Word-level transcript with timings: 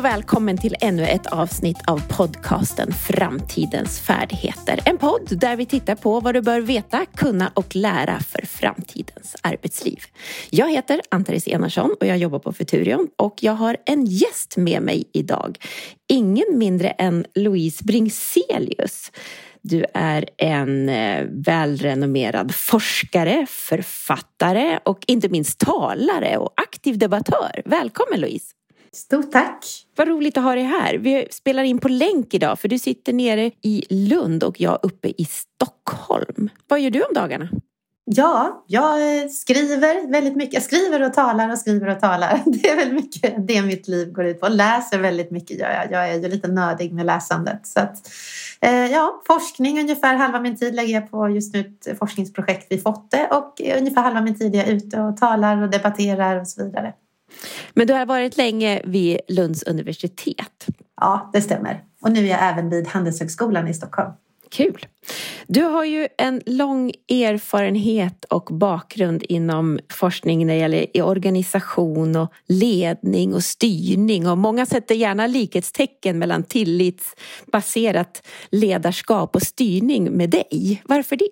och 0.00 0.04
välkommen 0.04 0.58
till 0.58 0.76
ännu 0.80 1.02
ett 1.02 1.26
avsnitt 1.26 1.76
av 1.86 2.02
podcasten 2.08 2.92
Framtidens 2.92 4.00
färdigheter. 4.00 4.80
En 4.84 4.98
podd 4.98 5.38
där 5.40 5.56
vi 5.56 5.66
tittar 5.66 5.94
på 5.94 6.20
vad 6.20 6.34
du 6.34 6.42
bör 6.42 6.60
veta, 6.60 7.06
kunna 7.16 7.50
och 7.54 7.76
lära 7.76 8.20
för 8.20 8.46
framtidens 8.46 9.36
arbetsliv. 9.42 9.98
Jag 10.50 10.70
heter 10.70 11.00
Antares 11.08 11.48
Enarsson 11.48 11.94
och 12.00 12.06
jag 12.06 12.18
jobbar 12.18 12.38
på 12.38 12.52
Futurion 12.52 13.08
och 13.16 13.34
jag 13.40 13.52
har 13.52 13.76
en 13.86 14.06
gäst 14.06 14.56
med 14.56 14.82
mig 14.82 15.04
idag. 15.12 15.58
Ingen 16.08 16.58
mindre 16.58 16.88
än 16.88 17.26
Louise 17.34 17.84
Bringselius. 17.84 19.12
Du 19.62 19.84
är 19.94 20.28
en 20.36 20.88
eh, 20.88 21.26
välrenommerad 21.30 22.54
forskare, 22.54 23.46
författare 23.48 24.78
och 24.84 25.04
inte 25.06 25.28
minst 25.28 25.58
talare 25.58 26.38
och 26.38 26.52
aktiv 26.56 26.98
debattör. 26.98 27.62
Välkommen 27.64 28.20
Louise! 28.20 28.59
Stort 28.96 29.32
tack! 29.32 29.86
Vad 29.96 30.08
roligt 30.08 30.36
att 30.36 30.44
ha 30.44 30.54
dig 30.54 30.64
här. 30.64 30.94
Vi 30.94 31.26
spelar 31.30 31.62
in 31.62 31.78
på 31.78 31.88
länk 31.88 32.34
idag 32.34 32.58
för 32.58 32.68
du 32.68 32.78
sitter 32.78 33.12
nere 33.12 33.50
i 33.62 33.84
Lund 33.90 34.44
och 34.44 34.60
jag 34.60 34.78
uppe 34.82 35.08
i 35.08 35.24
Stockholm. 35.24 36.48
Vad 36.68 36.80
gör 36.80 36.90
du 36.90 37.02
om 37.02 37.14
dagarna? 37.14 37.48
Ja, 38.04 38.64
jag 38.66 39.30
skriver 39.30 40.10
väldigt 40.10 40.36
mycket. 40.36 40.54
Jag 40.54 40.62
skriver 40.62 41.02
och 41.02 41.14
talar 41.14 41.50
och 41.50 41.58
skriver 41.58 41.88
och 41.88 42.00
talar. 42.00 42.40
Det 42.46 42.70
är 42.70 42.76
väldigt 42.76 43.04
mycket 43.04 43.46
det 43.48 43.62
mitt 43.62 43.88
liv 43.88 44.12
går 44.12 44.24
ut 44.24 44.40
på. 44.40 44.48
Läser 44.48 44.98
väldigt 44.98 45.30
mycket 45.30 45.58
gör 45.58 45.70
jag. 45.70 45.92
Jag 45.92 46.10
är 46.10 46.20
ju 46.20 46.28
lite 46.28 46.48
nördig 46.48 46.92
med 46.92 47.06
läsandet. 47.06 47.66
Så 47.66 47.80
att, 47.80 48.10
eh, 48.60 48.86
ja, 48.86 49.22
forskning 49.26 49.80
ungefär 49.80 50.14
halva 50.14 50.40
min 50.40 50.56
tid 50.56 50.74
lägger 50.74 50.94
jag 50.94 51.10
på 51.10 51.28
just 51.28 51.54
nu 51.54 51.60
ett 51.60 51.98
forskningsprojekt 51.98 52.72
vid 52.72 52.82
Fotte 52.82 53.28
och 53.30 53.60
ungefär 53.78 54.02
halva 54.02 54.20
min 54.20 54.38
tid 54.38 54.54
är 54.54 54.58
jag 54.58 54.68
ute 54.68 55.00
och 55.00 55.16
talar 55.16 55.62
och 55.62 55.70
debatterar 55.70 56.40
och 56.40 56.48
så 56.48 56.64
vidare. 56.64 56.92
Men 57.74 57.86
du 57.86 57.92
har 57.92 58.06
varit 58.06 58.36
länge 58.36 58.82
vid 58.84 59.20
Lunds 59.28 59.62
universitet. 59.62 60.66
Ja, 61.00 61.30
det 61.32 61.40
stämmer. 61.40 61.84
Och 62.02 62.12
nu 62.12 62.20
är 62.20 62.30
jag 62.30 62.52
även 62.52 62.70
vid 62.70 62.86
Handelshögskolan 62.86 63.68
i 63.68 63.74
Stockholm. 63.74 64.12
Kul! 64.50 64.86
Du 65.46 65.62
har 65.62 65.84
ju 65.84 66.08
en 66.18 66.42
lång 66.46 66.92
erfarenhet 67.08 68.24
och 68.24 68.48
bakgrund 68.50 69.22
inom 69.28 69.78
forskning 69.92 70.46
när 70.46 70.54
det 70.54 70.60
gäller 70.60 71.02
organisation 71.02 72.16
och 72.16 72.32
ledning 72.46 73.34
och 73.34 73.44
styrning 73.44 74.28
och 74.28 74.38
många 74.38 74.66
sätter 74.66 74.94
gärna 74.94 75.26
likhetstecken 75.26 76.18
mellan 76.18 76.42
tillitsbaserat 76.42 78.26
ledarskap 78.50 79.36
och 79.36 79.42
styrning 79.42 80.12
med 80.12 80.30
dig. 80.30 80.82
Varför 80.84 81.16
det? 81.16 81.30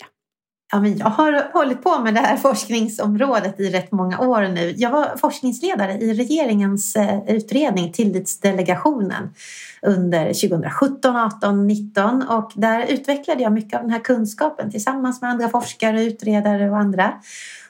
Ja, 0.72 0.80
men 0.80 0.98
jag 0.98 1.06
har 1.06 1.52
hållit 1.52 1.82
på 1.82 1.98
med 1.98 2.14
det 2.14 2.20
här 2.20 2.36
forskningsområdet 2.36 3.60
i 3.60 3.70
rätt 3.70 3.92
många 3.92 4.20
år 4.20 4.42
nu. 4.42 4.74
Jag 4.76 4.90
var 4.90 5.16
forskningsledare 5.16 5.92
i 5.92 6.14
regeringens 6.14 6.96
eh, 6.96 7.28
utredning 7.28 7.92
Tillitsdelegationen 7.92 9.34
under 9.82 10.24
2017, 10.24 11.16
18, 11.16 11.66
19 11.66 12.22
och 12.22 12.52
där 12.54 12.86
utvecklade 12.86 13.42
jag 13.42 13.52
mycket 13.52 13.74
av 13.74 13.82
den 13.82 13.90
här 13.90 14.04
kunskapen 14.04 14.70
tillsammans 14.70 15.22
med 15.22 15.30
andra 15.30 15.48
forskare, 15.48 16.04
utredare 16.04 16.70
och 16.70 16.78
andra. 16.78 17.12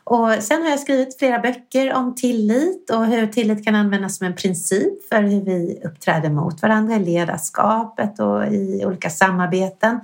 Och 0.04 0.34
sen 0.40 0.62
har 0.62 0.70
jag 0.70 0.80
skrivit 0.80 1.18
flera 1.18 1.38
böcker 1.38 1.94
om 1.94 2.14
tillit 2.14 2.90
och 2.90 3.06
hur 3.06 3.26
tillit 3.26 3.64
kan 3.64 3.74
användas 3.74 4.16
som 4.16 4.26
en 4.26 4.34
princip 4.34 5.08
för 5.08 5.22
hur 5.22 5.40
vi 5.40 5.80
uppträder 5.84 6.30
mot 6.30 6.62
varandra 6.62 6.96
i 6.96 7.04
ledarskapet 7.04 8.20
och 8.20 8.46
i 8.46 8.82
olika 8.86 9.10
samarbeten. 9.10 10.00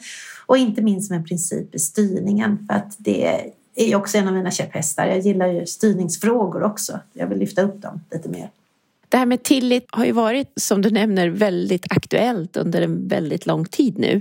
Och 0.47 0.57
inte 0.57 0.83
minst 0.83 1.07
som 1.07 1.17
en 1.17 1.25
princip 1.25 1.75
i 1.75 1.79
styrningen 1.79 2.67
för 2.69 2.75
att 2.75 2.95
det 2.99 3.51
är 3.75 3.97
också 3.97 4.19
en 4.19 4.29
av 4.29 4.35
mina 4.35 4.51
käpphästar. 4.51 5.07
Jag 5.07 5.19
gillar 5.19 5.47
ju 5.47 5.67
styrningsfrågor 5.67 6.63
också. 6.63 7.01
Jag 7.13 7.27
vill 7.27 7.39
lyfta 7.39 7.63
upp 7.63 7.83
dem 7.83 8.01
lite 8.11 8.29
mer. 8.29 8.51
Det 9.15 9.19
här 9.19 9.27
med 9.27 9.43
tillit 9.43 9.87
har 9.91 10.05
ju 10.05 10.13
varit, 10.13 10.53
som 10.57 10.83
du 10.83 10.91
nämner, 10.91 11.29
väldigt 11.29 11.87
aktuellt 11.91 12.57
under 12.57 12.83
en 12.83 13.09
väldigt 13.09 13.47
lång 13.47 13.65
tid 13.65 13.99
nu. 13.99 14.21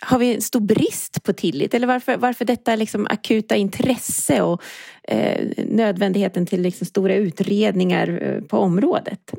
Har 0.00 0.18
vi 0.18 0.34
en 0.34 0.40
stor 0.40 0.60
brist 0.60 1.22
på 1.22 1.32
tillit 1.32 1.74
eller 1.74 1.86
varför, 1.86 2.16
varför 2.16 2.44
detta 2.44 2.76
liksom 2.76 3.06
akuta 3.10 3.56
intresse 3.56 4.42
och 4.42 4.62
eh, 5.08 5.46
nödvändigheten 5.56 6.46
till 6.46 6.62
liksom 6.62 6.86
stora 6.86 7.14
utredningar 7.14 8.22
eh, 8.22 8.40
på 8.40 8.58
området? 8.58 9.34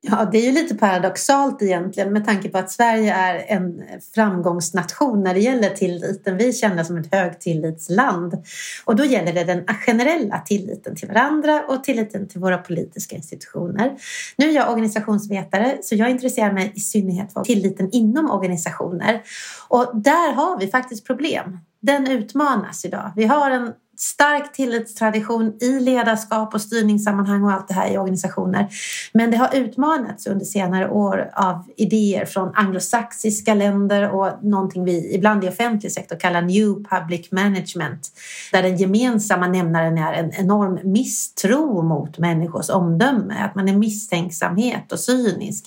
Ja, 0.00 0.28
det 0.32 0.38
är 0.38 0.42
ju 0.42 0.52
lite 0.52 0.74
paradoxalt 0.74 1.62
egentligen 1.62 2.12
med 2.12 2.24
tanke 2.24 2.48
på 2.48 2.58
att 2.58 2.70
Sverige 2.70 3.14
är 3.14 3.44
en 3.48 3.82
framgångsnation 4.14 5.22
när 5.22 5.34
det 5.34 5.40
gäller 5.40 5.70
tilliten. 5.70 6.36
Vi 6.36 6.52
känner 6.52 6.84
som 6.84 6.96
ett 6.96 7.14
högtillitsland 7.14 8.44
och 8.84 8.96
då 8.96 9.04
gäller 9.04 9.32
det 9.32 9.44
den 9.44 9.64
generella 9.66 10.38
tilliten 10.38 10.96
till 10.96 11.08
varandra 11.08 11.64
och 11.68 11.84
tilliten 11.84 12.28
till 12.28 12.40
våra 12.40 12.58
politiska 12.58 13.16
institutioner. 13.16 13.96
Nu 14.36 14.48
är 14.48 14.52
jag 14.52 14.70
organisationsvetare 14.70 15.78
så 15.82 15.94
jag 15.94 16.10
intresserar 16.10 16.52
mig 16.52 16.72
i 16.74 16.80
synnerhet 16.80 17.32
för 17.32 17.44
tilliten 17.44 17.88
inom 17.92 18.30
organisationer 18.30 19.22
och 19.68 19.90
där 19.94 20.32
har 20.32 20.58
vi 20.60 20.66
faktiskt 20.66 21.06
problem. 21.06 21.58
Den 21.80 22.10
utmanas 22.10 22.84
idag. 22.84 23.12
Vi 23.16 23.24
har 23.24 23.50
en 23.50 23.72
stark 23.96 24.52
tillitstradition 24.52 25.56
i 25.60 25.80
ledarskap 25.80 26.54
och 26.54 26.60
styrningssammanhang 26.60 27.44
och 27.44 27.52
allt 27.52 27.68
det 27.68 27.74
här 27.74 27.92
i 27.92 27.98
organisationer. 27.98 28.68
Men 29.12 29.30
det 29.30 29.36
har 29.36 29.56
utmanats 29.56 30.26
under 30.26 30.44
senare 30.44 30.88
år 30.90 31.30
av 31.34 31.64
idéer 31.76 32.24
från 32.24 32.52
anglosaxiska 32.54 33.54
länder 33.54 34.10
och 34.10 34.44
någonting 34.44 34.84
vi 34.84 35.14
ibland 35.14 35.44
i 35.44 35.48
offentlig 35.48 35.92
sektor 35.92 36.16
kallar 36.16 36.42
New 36.42 36.84
Public 36.90 37.32
Management. 37.32 38.08
Där 38.52 38.62
den 38.62 38.76
gemensamma 38.76 39.46
nämnaren 39.46 39.98
är 39.98 40.12
en 40.12 40.32
enorm 40.34 40.78
misstro 40.92 41.82
mot 41.82 42.18
människors 42.18 42.70
omdöme, 42.70 43.44
att 43.44 43.54
man 43.54 43.68
är 43.68 43.76
misstänksamhet 43.76 44.92
och 44.92 45.00
cynisk. 45.00 45.64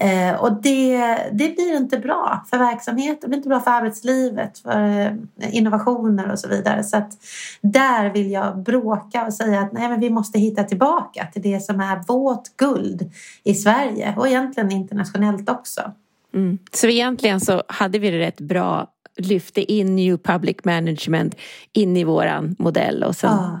Eh, 0.00 0.34
och 0.34 0.62
det, 0.62 0.98
det 1.32 1.54
blir 1.54 1.76
inte 1.76 1.98
bra 1.98 2.44
för 2.50 2.58
verksamheten, 2.58 3.18
det 3.20 3.28
blir 3.28 3.36
inte 3.36 3.48
bra 3.48 3.60
för 3.60 3.70
arbetslivet, 3.70 4.58
för 4.58 5.06
eh, 5.40 5.56
innovationer 5.56 6.32
och 6.32 6.38
så 6.38 6.48
vidare. 6.48 6.84
Så 6.84 6.96
att 6.96 7.12
där 7.60 8.10
vill 8.10 8.30
jag 8.30 8.58
bråka 8.58 9.26
och 9.26 9.34
säga 9.34 9.60
att 9.60 9.72
nej, 9.72 9.88
men 9.88 10.00
vi 10.00 10.10
måste 10.10 10.38
hitta 10.38 10.64
tillbaka 10.64 11.26
till 11.32 11.42
det 11.42 11.60
som 11.60 11.80
är 11.80 12.02
vårt 12.08 12.56
guld 12.56 13.10
i 13.44 13.54
Sverige 13.54 14.14
och 14.16 14.28
egentligen 14.28 14.72
internationellt 14.72 15.50
också. 15.50 15.92
Mm. 16.34 16.58
Så 16.72 16.86
egentligen 16.86 17.40
så 17.40 17.62
hade 17.68 17.98
vi 17.98 18.10
det 18.10 18.18
rätt 18.18 18.40
bra, 18.40 18.86
lyfte 19.16 19.72
in 19.72 19.96
New 19.96 20.16
Public 20.16 20.56
Management 20.64 21.36
in 21.72 21.96
i 21.96 22.04
våran 22.04 22.56
modell 22.58 23.04
och 23.04 23.16
sen 23.16 23.30
ja. 23.30 23.60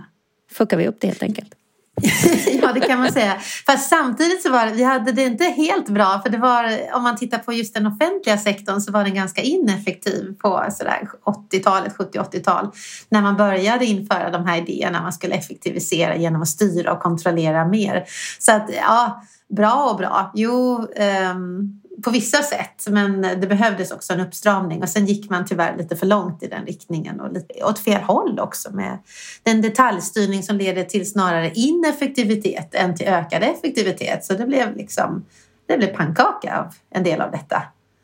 fuckar 0.50 0.76
vi 0.76 0.88
upp 0.88 0.96
det 1.00 1.06
helt 1.06 1.22
enkelt. 1.22 1.54
ja, 2.62 2.72
det 2.72 2.80
kan 2.80 2.98
man 2.98 3.12
säga. 3.12 3.36
Fast 3.66 3.88
samtidigt 3.88 4.42
så 4.42 4.50
var 4.50 4.66
det, 4.66 4.72
vi 4.72 4.82
hade 4.82 5.12
det 5.12 5.22
inte 5.22 5.44
helt 5.44 5.88
bra. 5.88 6.20
För 6.24 6.30
det 6.30 6.38
var, 6.38 6.94
om 6.94 7.02
man 7.02 7.16
tittar 7.16 7.38
på 7.38 7.52
just 7.52 7.74
den 7.74 7.86
offentliga 7.86 8.38
sektorn 8.38 8.80
så 8.80 8.92
var 8.92 9.04
den 9.04 9.14
ganska 9.14 9.42
ineffektiv 9.42 10.34
på 10.38 10.64
80-talet, 11.24 11.96
70-80-tal. 11.96 12.70
När 13.08 13.22
man 13.22 13.36
började 13.36 13.84
införa 13.84 14.30
de 14.30 14.46
här 14.46 14.58
idéerna. 14.58 15.02
Man 15.02 15.12
skulle 15.12 15.34
effektivisera 15.34 16.16
genom 16.16 16.42
att 16.42 16.48
styra 16.48 16.92
och 16.92 17.00
kontrollera 17.00 17.68
mer. 17.68 18.04
Så 18.38 18.52
att, 18.52 18.70
ja, 18.76 19.22
bra 19.56 19.90
och 19.90 19.96
bra. 19.96 20.30
Jo, 20.34 20.86
um, 21.32 21.80
på 22.04 22.10
vissa 22.10 22.42
sätt, 22.42 22.86
men 22.88 23.22
det 23.22 23.46
behövdes 23.46 23.90
också 23.90 24.12
en 24.12 24.20
uppstramning 24.20 24.82
och 24.82 24.88
sen 24.88 25.06
gick 25.06 25.30
man 25.30 25.46
tyvärr 25.46 25.76
lite 25.76 25.96
för 25.96 26.06
långt 26.06 26.42
i 26.42 26.46
den 26.46 26.66
riktningen 26.66 27.20
och 27.20 27.32
lite 27.32 27.64
åt 27.64 27.78
fel 27.78 28.02
håll 28.02 28.40
också 28.40 28.70
med 28.72 28.98
den 29.42 29.60
detaljstyrning 29.60 30.42
som 30.42 30.56
leder 30.56 30.84
till 30.84 31.10
snarare 31.10 31.50
ineffektivitet 31.54 32.74
än 32.74 32.96
till 32.96 33.06
ökad 33.06 33.42
effektivitet. 33.42 34.24
Så 34.24 34.34
det 34.34 34.46
blev 34.46 34.76
liksom, 34.76 35.24
det 35.66 35.78
blev 35.78 35.96
pannkaka 35.96 36.58
av 36.58 36.74
en 36.90 37.02
del 37.02 37.20
av 37.20 37.30
detta. 37.30 37.62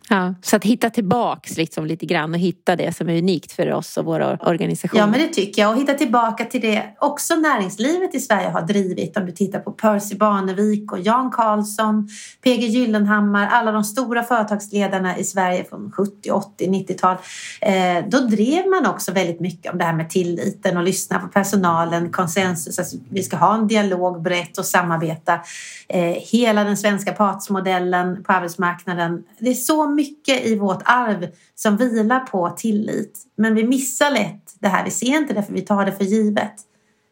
Ja, 0.09 0.35
så 0.43 0.57
att 0.57 0.65
hitta 0.65 0.91
tillbaks 0.91 1.57
liksom 1.57 1.87
lite 1.87 2.07
grann 2.07 2.35
och 2.35 2.41
hitta 2.41 2.77
det 2.77 2.97
som 2.97 3.09
är 3.09 3.19
unikt 3.19 3.53
för 3.53 3.73
oss 3.73 3.97
och 3.97 4.05
våra 4.05 4.37
organisationer. 4.37 5.03
Ja, 5.03 5.07
men 5.07 5.21
det 5.21 5.29
tycker 5.29 5.63
jag. 5.63 5.71
Och 5.71 5.81
hitta 5.81 5.95
tillbaka 5.95 6.45
till 6.45 6.61
det 6.61 6.83
också 6.99 7.37
näringslivet 7.37 8.15
i 8.15 8.21
Sverige 8.21 8.49
har 8.49 8.63
drivit. 8.63 9.17
Om 9.17 9.27
du 9.27 9.33
tittar 9.33 9.59
på 9.59 9.73
Percy 9.73 10.17
Barnevik 10.17 10.93
och 10.93 11.01
Jan 11.01 11.31
Karlsson, 11.31 12.09
PG 12.45 12.63
Gyllenhammar, 12.63 13.47
alla 13.47 13.73
de 13.73 13.85
stora 13.85 14.23
företagsledarna 14.23 15.19
i 15.19 15.25
Sverige 15.25 15.65
från 15.65 15.93
70, 15.93 16.31
80, 16.31 16.67
90-tal. 16.67 17.17
Eh, 17.61 18.09
då 18.09 18.19
drev 18.19 18.67
man 18.67 18.87
också 18.87 19.13
väldigt 19.13 19.41
mycket 19.41 19.73
om 19.73 19.79
det 19.79 19.85
här 19.85 19.95
med 19.95 20.11
tilliten 20.11 20.77
och 20.77 20.83
lyssna 20.83 21.19
på 21.19 21.29
personalen, 21.29 22.13
konsensus. 22.13 22.79
Alltså, 22.79 22.97
vi 23.09 23.23
ska 23.23 23.37
ha 23.37 23.55
en 23.55 23.67
dialog 23.67 24.23
brett 24.23 24.59
och 24.59 24.67
samarbeta. 24.67 25.41
Eh, 25.89 26.01
hela 26.01 26.65
den 26.65 26.77
svenska 26.77 27.13
partsmodellen 27.13 28.25
på 28.25 28.33
arbetsmarknaden. 28.33 29.25
Det 29.39 29.51
är 29.51 29.55
så 29.55 29.96
mycket 29.97 30.47
i 30.47 30.59
vårt 30.59 30.83
arv 30.85 31.29
som 31.55 31.77
vilar 31.77 32.21
på 32.21 32.51
tillit. 32.51 33.19
Men 33.37 33.55
vi 33.55 33.65
missar 33.65 34.11
lätt 34.11 34.55
det 34.59 34.69
här. 34.69 34.85
Vi 34.85 34.91
ser 34.91 35.17
inte 35.17 35.35
det 35.35 35.43
för 35.43 35.53
vi 35.53 35.61
tar 35.61 35.87
det 35.87 35.93
för 35.93 36.05
givet. 36.05 36.55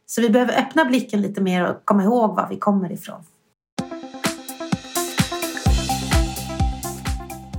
Så 0.06 0.20
vi 0.20 0.30
behöver 0.30 0.58
öppna 0.58 0.84
blicken 0.84 1.22
lite 1.22 1.40
mer 1.40 1.70
och 1.70 1.84
komma 1.84 2.02
ihåg 2.02 2.36
var 2.36 2.48
vi 2.50 2.56
kommer 2.56 2.92
ifrån. 2.92 3.24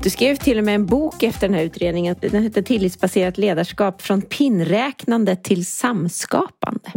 Du 0.04 0.10
skrev 0.10 0.36
till 0.36 0.58
och 0.58 0.64
med 0.64 0.76
en 0.76 0.86
bok 0.86 1.24
efter 1.24 1.48
den 1.48 1.54
här 1.54 1.64
utredningen. 1.64 2.16
Den 2.22 2.44
heter 2.44 2.62
Tillitsbaserat 2.62 3.38
ledarskap 3.38 4.02
från 4.02 4.22
pinnräknande 4.22 5.36
till 5.36 5.66
samskapande. 5.66 6.92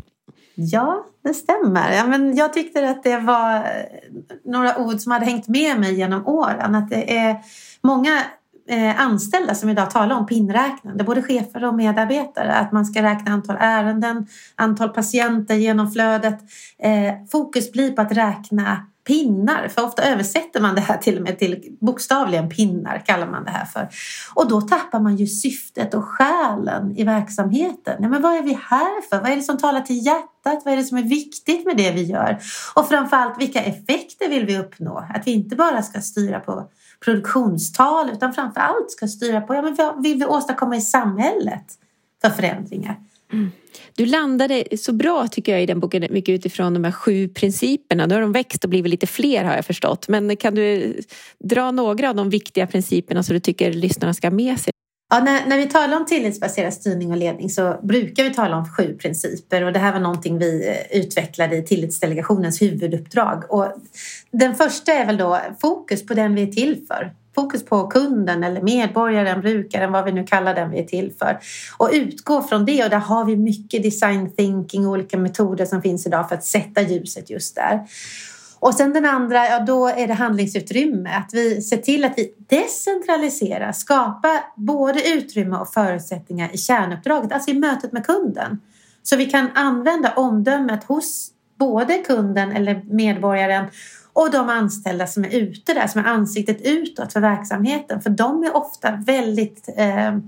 Ja, 0.54 1.06
det 1.24 1.34
stämmer. 1.34 1.92
Ja, 1.92 2.06
men 2.06 2.36
jag 2.36 2.52
tyckte 2.52 2.90
att 2.90 3.02
det 3.02 3.19
var 3.19 3.66
några 4.44 4.78
ord 4.78 5.00
som 5.00 5.12
hade 5.12 5.24
hängt 5.24 5.48
med 5.48 5.81
mig 5.81 5.94
genom 5.94 6.26
åren. 6.26 6.74
Att 6.74 6.90
det 6.90 7.19
är 7.19 7.36
många 7.84 8.22
eh, 8.69 9.00
anställda 9.00 9.54
som 9.54 9.69
idag 9.69 9.90
talar 9.90 10.16
om 10.16 10.26
pinnräknande, 10.26 11.04
både 11.04 11.22
chefer 11.22 11.64
och 11.64 11.75
medarbetare. 11.75 12.54
Att 12.54 12.72
man 12.72 12.86
ska 12.86 13.02
räkna 13.02 13.32
antal 13.32 13.56
ärenden, 13.60 14.26
antal 14.54 14.88
patienter, 14.88 15.54
genomflödet. 15.54 16.38
Eh, 16.78 17.14
fokus 17.30 17.72
blir 17.72 17.90
på 17.90 18.02
att 18.02 18.12
räkna 18.12 18.86
pinnar, 19.08 19.69
för 19.69 19.84
ofta 19.84 20.02
översätter 20.02 20.60
man 20.60 20.75
det 20.75 20.81
här 20.81 20.96
till 20.96 21.16
och 21.16 21.22
med 21.22 21.38
till 21.38 21.76
bokstavligen 21.81 22.49
pinnar 22.49 23.02
kallar 23.06 23.26
man 23.26 23.44
det 23.44 23.50
här 23.50 23.64
för. 23.64 23.88
Och 24.34 24.49
då 24.49 24.60
tappar 24.60 25.00
man 25.00 25.16
ju 25.16 25.26
syftet 25.26 25.94
och 25.94 26.05
själen 26.05 26.96
i 26.96 27.05
verksamheten. 27.05 27.96
Ja, 28.00 28.08
men 28.08 28.22
vad 28.22 28.37
är 28.37 28.43
vi 28.43 28.58
här 28.70 29.08
för? 29.08 29.20
Vad 29.20 29.31
är 29.31 29.37
det 29.37 29.43
som 29.43 29.58
talar 29.58 29.81
till 29.81 30.06
hjärtat? 30.06 30.62
Vad 30.64 30.75
är 30.75 30.76
det 30.76 30.84
som 30.84 30.99
är 30.99 31.02
viktigt 31.02 31.66
med 31.66 31.76
det 31.76 31.90
vi 31.90 32.02
gör? 32.02 32.38
Och 32.75 32.88
framförallt, 32.88 33.40
vilka 33.40 33.62
effekter 33.62 34.28
vill 34.28 34.46
vi 34.46 34.58
uppnå? 34.58 35.05
Att 35.14 35.26
vi 35.26 35.31
inte 35.31 35.56
bara 35.56 35.82
ska 35.82 36.00
styra 36.00 36.40
på 36.40 36.70
produktionstal 37.05 38.10
utan 38.10 38.32
framförallt 38.32 38.90
ska 38.90 39.08
styra 39.08 39.40
på 39.40 39.55
ja, 39.55 39.62
men 39.62 39.75
vad 39.75 40.02
vill 40.02 40.19
vi 40.19 40.26
åstadkomma 40.26 40.76
i 40.76 40.81
samhället 40.81 41.64
för 42.22 42.31
förändringar. 42.31 42.96
Mm. 43.32 43.50
Du 43.94 44.06
landade 44.06 44.64
så 44.78 44.92
bra 44.92 45.28
tycker 45.28 45.52
jag 45.52 45.62
i 45.62 45.66
den 45.66 45.80
boken 45.80 46.06
mycket 46.10 46.32
utifrån 46.32 46.75
de 46.75 46.84
här 46.84 46.92
sju 46.92 47.28
principerna. 47.28 48.06
Nu 48.06 48.14
har 48.14 48.22
de 48.22 48.32
växt 48.32 48.64
och 48.64 48.70
blivit 48.70 48.90
lite 48.90 49.06
fler 49.06 49.44
har 49.44 49.54
jag 49.54 49.64
förstått. 49.64 50.08
Men 50.08 50.36
kan 50.36 50.54
du 50.54 50.96
dra 51.44 51.70
några 51.70 52.10
av 52.10 52.16
de 52.16 52.30
viktiga 52.30 52.66
principerna 52.66 53.22
som 53.22 53.34
du 53.34 53.40
tycker 53.40 53.72
lyssnarna 53.72 54.14
ska 54.14 54.26
ha 54.26 54.34
med 54.34 54.60
sig? 54.60 54.72
Ja, 55.10 55.20
när, 55.20 55.46
när 55.46 55.58
vi 55.58 55.66
talar 55.66 55.96
om 55.96 56.06
tillitsbaserad 56.06 56.75
styrning 56.75 57.10
och 57.10 57.16
ledning 57.16 57.50
så 57.50 57.76
brukar 57.82 58.25
vi 58.25 58.34
tala 58.34 58.56
om 58.56 58.69
sju 58.69 58.96
principer 58.98 59.62
och 59.62 59.72
det 59.72 59.78
här 59.78 59.92
var 59.92 60.00
någonting 60.00 60.38
vi 60.38 60.69
eh, 60.69 61.00
utvecklade 61.00 61.56
i 61.56 61.62
Tillitsdelegationens 61.62 62.62
huvuduppdrag. 62.62 63.44
Och 63.52 63.72
den 64.31 64.54
första 64.54 64.92
är 64.92 65.06
väl 65.06 65.16
då 65.16 65.40
fokus 65.60 66.06
på 66.06 66.14
den 66.14 66.34
vi 66.34 66.42
är 66.42 66.46
till 66.46 66.84
för. 66.88 67.12
Fokus 67.38 67.64
på 67.64 67.87
kunden 67.87 68.44
eller 68.44 68.62
medborgaren, 68.62 69.40
brukaren, 69.40 69.93
vad 69.93 70.05
vi 70.05 70.12
nu 70.12 70.26
kallar 70.26 70.55
den 70.55 70.70
vi 70.70 70.79
är 70.79 70.85
till 70.85 71.12
för. 71.19 71.38
Och 71.76 71.90
utgå 71.93 72.43
från 72.43 72.64
det 72.64 72.85
och 72.85 72.90
där 72.90 72.99
har 72.99 73.25
vi 73.25 73.37
mycket 73.37 73.82
design 73.82 74.31
thinking 74.37 74.87
och 74.87 74.93
olika 74.93 75.19
metoder 75.19 75.64
som 75.64 75.82
finns 75.82 76.06
idag 76.06 76.29
för 76.29 76.37
att 76.37 76.44
sätta 76.44 76.82
ljuset 76.82 77.31
just 77.31 77.55
där. 77.55 77.81
Och 78.58 78.75
sen 78.75 78.93
den 78.93 79.05
andra, 79.05 79.46
ja 79.46 79.61
då 79.61 79.87
är 79.88 80.06
det 80.06 80.14
handlingsutrymme. 80.14 81.11
Att 81.11 81.31
vi 81.35 81.62
ser 81.62 81.76
till 81.76 82.05
att 82.05 82.12
vi 82.17 82.35
decentraliserar, 82.49 83.73
skapar 83.73 84.41
både 84.56 85.08
utrymme 85.08 85.56
och 85.56 85.73
förutsättningar 85.73 86.55
i 86.55 86.58
kärnuppdraget, 86.58 87.32
alltså 87.32 87.50
i 87.50 87.55
mötet 87.55 87.93
med 87.93 88.06
kunden. 88.06 88.61
Så 89.02 89.17
vi 89.17 89.26
kan 89.26 89.49
använda 89.55 90.12
omdömet 90.17 90.84
hos 90.84 91.31
både 91.58 91.99
kunden 91.99 92.52
eller 92.52 92.82
medborgaren 92.84 93.64
och 94.19 94.31
de 94.31 94.49
anställda 94.49 95.06
som 95.06 95.25
är 95.25 95.29
ute 95.29 95.75
där, 95.75 95.87
som 95.87 96.00
är 96.00 96.05
ansiktet 96.05 96.62
utåt 96.62 97.12
för 97.12 97.20
verksamheten. 97.20 98.00
För 98.00 98.11
de 98.11 98.44
är 98.44 98.56
ofta 98.56 98.91
väldigt 99.06 99.69
eh, 99.76 100.19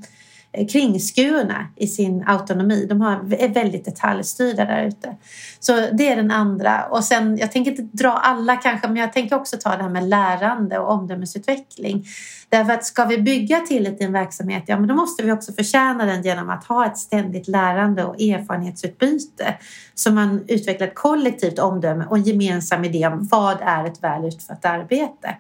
Eh, 0.53 0.67
kringskurna 0.67 1.67
i 1.77 1.87
sin 1.87 2.25
autonomi. 2.27 2.87
De 2.89 3.03
är 3.03 3.49
väldigt 3.49 3.85
detaljstyrda 3.85 4.65
där 4.65 4.85
ute. 4.85 5.17
Så 5.61 5.73
det 5.93 6.09
är 6.09 6.17
den 6.17 6.31
andra. 6.31 6.85
Och 6.85 7.05
sen, 7.05 7.39
jag 7.39 7.53
tänker 7.53 7.71
inte 7.71 7.83
dra 7.83 8.11
alla 8.11 8.57
kanske, 8.57 8.89
men 8.89 8.97
jag 8.97 9.13
tänker 9.13 9.37
också 9.37 9.57
ta 9.57 9.77
det 9.77 9.83
här 9.83 9.91
med 9.91 10.09
lärande 10.09 10.79
och 10.79 10.93
omdömesutveckling. 10.93 12.05
Därför 12.49 12.73
att 12.73 12.85
ska 12.85 13.05
vi 13.05 13.19
bygga 13.19 13.61
tillit 13.61 14.01
i 14.01 14.05
en 14.05 14.13
verksamhet, 14.13 14.65
ja 14.67 14.79
men 14.79 14.89
då 14.89 14.95
måste 14.95 15.23
vi 15.23 15.33
också 15.33 15.53
förtjäna 15.53 16.05
den 16.05 16.23
genom 16.23 16.51
att 16.51 16.65
ha 16.65 16.87
ett 16.87 16.99
ständigt 16.99 17.49
lärande 17.49 18.05
och 18.05 18.21
erfarenhetsutbyte. 18.21 19.55
Så 19.95 20.13
man 20.13 20.45
utvecklar 20.49 20.87
ett 20.87 20.95
kollektivt 20.95 21.59
omdöme 21.59 22.05
och 22.05 22.17
en 22.17 22.23
gemensam 22.23 22.85
idé 22.85 23.07
om 23.07 23.29
vad 23.31 23.59
är 23.61 23.85
ett 23.85 24.03
väl 24.03 24.25
utfört 24.25 24.65
arbete. 24.65 25.37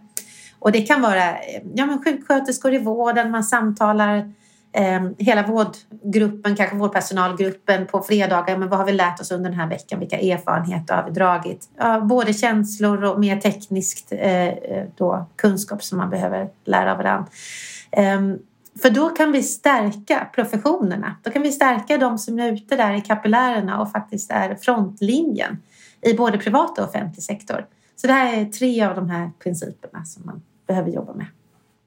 Och 0.58 0.72
det 0.72 0.80
kan 0.80 1.02
vara 1.02 1.30
eh, 1.30 1.62
ja, 1.74 1.86
men 1.86 2.04
sjuksköterskor 2.04 2.74
i 2.74 2.78
vården, 2.78 3.30
man 3.30 3.44
samtalar 3.44 4.32
eh, 4.72 5.08
hela 5.18 5.46
vårdgruppen, 5.46 6.56
kanske 6.56 6.76
vårdpersonalgruppen 6.76 7.86
på 7.86 8.02
fredagar. 8.02 8.56
Men 8.56 8.68
vad 8.68 8.78
har 8.78 8.86
vi 8.86 8.92
lärt 8.92 9.20
oss 9.20 9.30
under 9.30 9.50
den 9.50 9.58
här 9.58 9.68
veckan? 9.68 10.00
Vilka 10.00 10.18
erfarenheter 10.18 10.94
har 10.94 11.04
vi 11.04 11.10
dragit? 11.10 11.68
Ja, 11.76 12.00
både 12.00 12.32
känslor 12.32 13.04
och 13.04 13.20
mer 13.20 13.36
tekniskt 13.36 14.12
eh, 14.12 14.48
eh 14.48 14.86
då, 14.96 15.26
kunskap 15.36 15.82
som 15.82 15.98
man 15.98 16.10
behöver 16.10 16.48
lära 16.64 16.92
av 16.92 16.98
varandra. 16.98 17.26
Eh, 17.90 18.20
för 18.82 18.90
då 18.90 19.08
kan 19.08 19.32
vi 19.32 19.42
stärka 19.42 20.28
professionerna. 20.34 21.16
Då 21.22 21.30
kan 21.30 21.42
vi 21.42 21.52
stärka 21.52 21.98
de 21.98 22.18
som 22.18 22.38
är 22.38 22.52
ute 22.52 22.76
där 22.76 22.94
i 22.94 23.00
kapillärerna 23.00 23.80
och 23.80 23.90
faktiskt 23.90 24.30
är 24.30 24.54
frontlinjen 24.54 25.58
i 26.02 26.14
både 26.14 26.38
privat 26.38 26.78
och 26.78 26.84
offentlig 26.84 27.22
sektor. 27.22 27.66
Så 27.96 28.06
det 28.06 28.12
här 28.12 28.40
är 28.40 28.44
tre 28.44 28.82
av 28.82 28.94
de 28.94 29.10
här 29.10 29.30
principerna 29.42 30.04
som 30.04 30.26
man 30.26 30.42
behöver 30.66 30.90
jobba 30.90 31.14
med. 31.14 31.26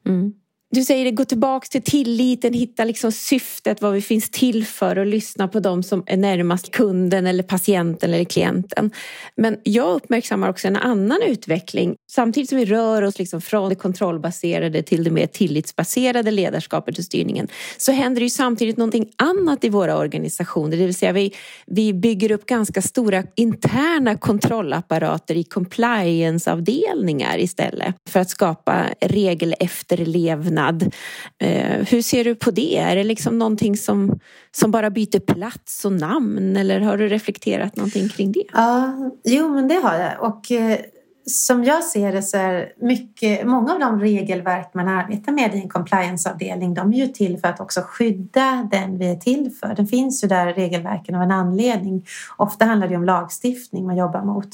Mm. 0.05 0.33
Du 0.75 0.83
säger 0.83 1.05
det, 1.05 1.11
gå 1.11 1.25
tillbaka 1.25 1.67
till 1.71 1.81
tilliten, 1.81 2.53
hitta 2.53 2.83
liksom 2.83 3.11
syftet, 3.11 3.81
vad 3.81 3.93
vi 3.93 4.01
finns 4.01 4.29
till 4.29 4.65
för 4.65 4.97
och 4.97 5.05
lyssna 5.05 5.47
på 5.47 5.59
dem 5.59 5.83
som 5.83 6.03
är 6.07 6.17
närmast 6.17 6.71
kunden 6.71 7.27
eller 7.27 7.43
patienten 7.43 8.13
eller 8.13 8.23
klienten. 8.23 8.91
Men 9.35 9.57
jag 9.63 9.95
uppmärksammar 9.95 10.49
också 10.49 10.67
en 10.67 10.75
annan 10.75 11.21
utveckling. 11.27 11.95
Samtidigt 12.11 12.49
som 12.49 12.57
vi 12.57 12.65
rör 12.65 13.01
oss 13.01 13.19
liksom 13.19 13.41
från 13.41 13.69
det 13.69 13.75
kontrollbaserade 13.75 14.83
till 14.83 15.03
det 15.03 15.11
mer 15.11 15.27
tillitsbaserade 15.27 16.31
ledarskapet 16.31 16.97
och 16.97 17.03
styrningen 17.03 17.47
så 17.77 17.91
händer 17.91 18.19
det 18.19 18.25
ju 18.25 18.29
samtidigt 18.29 18.77
någonting 18.77 19.09
annat 19.17 19.63
i 19.63 19.69
våra 19.69 19.97
organisationer. 19.97 20.77
Det 20.77 20.85
vill 20.85 20.95
säga 20.95 21.11
vi, 21.11 21.33
vi 21.65 21.93
bygger 21.93 22.31
upp 22.31 22.45
ganska 22.45 22.81
stora 22.81 23.23
interna 23.35 24.17
kontrollapparater 24.17 25.37
i 25.37 25.43
compliance-avdelningar 25.43 27.37
istället 27.37 27.95
för 28.09 28.19
att 28.19 28.29
skapa 28.29 28.85
regelefterlevnad 29.01 30.62
skillnad. 30.63 30.93
Eh, 31.37 31.87
hur 31.87 32.01
ser 32.01 32.23
du 32.23 32.35
på 32.35 32.51
det? 32.51 32.77
Är 32.77 32.95
det 32.95 33.03
liksom 33.03 33.39
någonting 33.39 33.77
som, 33.77 34.19
som 34.51 34.71
bara 34.71 34.89
byter 34.89 35.19
plats 35.19 35.85
och 35.85 35.93
namn 35.93 36.57
eller 36.57 36.79
har 36.79 36.97
du 36.97 37.07
reflekterat 37.07 37.75
någonting 37.75 38.09
kring 38.09 38.31
det? 38.31 38.43
Ja, 38.53 38.93
jo 39.23 39.49
men 39.49 39.67
det 39.67 39.75
har 39.75 39.95
jag. 39.95 40.29
Och 40.29 40.51
eh, 40.51 40.79
som 41.25 41.63
jag 41.63 41.83
ser 41.83 42.11
det 42.11 42.21
så 42.21 42.37
är 42.37 42.73
mycket, 42.81 43.47
många 43.47 43.73
av 43.73 43.79
de 43.79 43.99
regelverk 43.99 44.73
man 44.73 44.87
arbetar 44.87 45.31
med 45.31 45.55
i 45.55 45.61
en 45.61 45.69
complianceavdelning 45.69 46.73
de 46.73 46.93
är 46.93 46.97
ju 46.97 47.07
till 47.07 47.37
för 47.37 47.47
att 47.47 47.59
också 47.59 47.81
skydda 47.81 48.67
den 48.71 48.97
vi 48.97 49.11
är 49.11 49.15
till 49.15 49.51
för. 49.59 49.75
Den 49.75 49.87
finns 49.87 50.23
ju 50.23 50.27
där 50.27 50.53
regelverken 50.53 51.15
av 51.15 51.21
en 51.21 51.31
anledning. 51.31 52.05
Ofta 52.37 52.65
handlar 52.65 52.87
det 52.87 52.95
om 52.95 53.05
lagstiftning 53.05 53.85
man 53.85 53.97
jobbar 53.97 54.21
mot. 54.21 54.49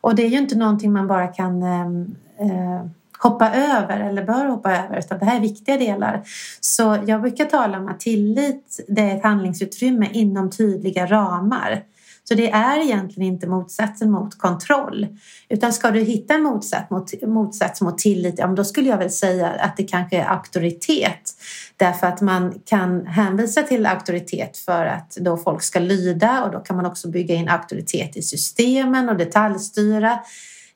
Och 0.00 0.14
det 0.14 0.22
är 0.22 0.28
ju 0.28 0.38
inte 0.38 0.58
någonting 0.58 0.92
man 0.92 1.06
bara 1.06 1.26
kan 1.26 1.62
ehm, 1.62 2.16
eh, 2.40 2.76
eh 2.76 2.84
hoppa 3.22 3.50
över 3.54 4.00
eller 4.00 4.24
bör 4.24 4.46
hoppa 4.46 4.76
över 4.76 4.98
utan 4.98 5.18
det 5.18 5.24
här 5.24 5.36
är 5.36 5.40
viktiga 5.40 5.76
delar. 5.76 6.22
Så 6.60 6.98
jag 7.06 7.20
brukar 7.20 7.44
tala 7.44 7.78
om 7.78 7.88
att 7.88 8.00
tillit 8.00 8.84
det 8.88 9.00
är 9.00 9.16
ett 9.16 9.22
handlingsutrymme 9.22 10.08
inom 10.12 10.50
tydliga 10.50 11.06
ramar. 11.06 11.84
Så 12.24 12.34
det 12.34 12.50
är 12.50 12.84
egentligen 12.84 13.32
inte 13.32 13.46
motsatsen 13.46 14.10
mot 14.10 14.38
kontroll. 14.38 15.06
Utan 15.48 15.72
ska 15.72 15.90
du 15.90 16.00
hitta 16.00 16.34
en 16.34 16.42
motsats 16.42 16.90
mot, 16.90 17.22
motsats 17.22 17.80
mot 17.80 17.98
tillit, 17.98 18.34
ja, 18.38 18.46
då 18.46 18.64
skulle 18.64 18.88
jag 18.88 18.98
väl 18.98 19.10
säga 19.10 19.48
att 19.48 19.76
det 19.76 19.82
kanske 19.82 20.16
är 20.16 20.24
auktoritet. 20.24 21.34
Därför 21.76 22.06
att 22.06 22.20
man 22.20 22.60
kan 22.64 23.06
hänvisa 23.06 23.62
till 23.62 23.86
auktoritet 23.86 24.56
för 24.56 24.86
att 24.86 25.16
då 25.20 25.36
folk 25.36 25.62
ska 25.62 25.78
lyda 25.78 26.44
och 26.44 26.52
då 26.52 26.60
kan 26.60 26.76
man 26.76 26.86
också 26.86 27.08
bygga 27.08 27.34
in 27.34 27.48
auktoritet 27.48 28.16
i 28.16 28.22
systemen 28.22 29.08
och 29.08 29.16
detaljstyra. 29.16 30.18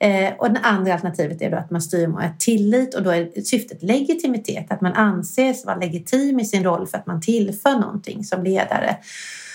Eh, 0.05 0.33
och 0.39 0.53
det 0.53 0.61
andra 0.61 0.93
alternativet 0.93 1.43
är 1.43 1.51
då 1.51 1.57
att 1.57 1.71
man 1.71 1.83
styr 1.83 2.07
mot 2.07 2.23
tillit 2.39 2.95
och 2.95 3.03
då 3.03 3.11
är 3.11 3.41
syftet 3.41 3.83
legitimitet, 3.83 4.73
att 4.73 4.81
man 4.81 4.93
anses 4.93 5.67
vara 5.67 5.77
legitim 5.77 6.41
i 6.41 6.45
sin 6.45 6.65
roll 6.65 6.87
för 6.87 6.99
att 6.99 7.07
man 7.07 7.21
tillför 7.21 7.73
någonting 7.73 8.25
som 8.25 8.45
ledare. 8.45 8.97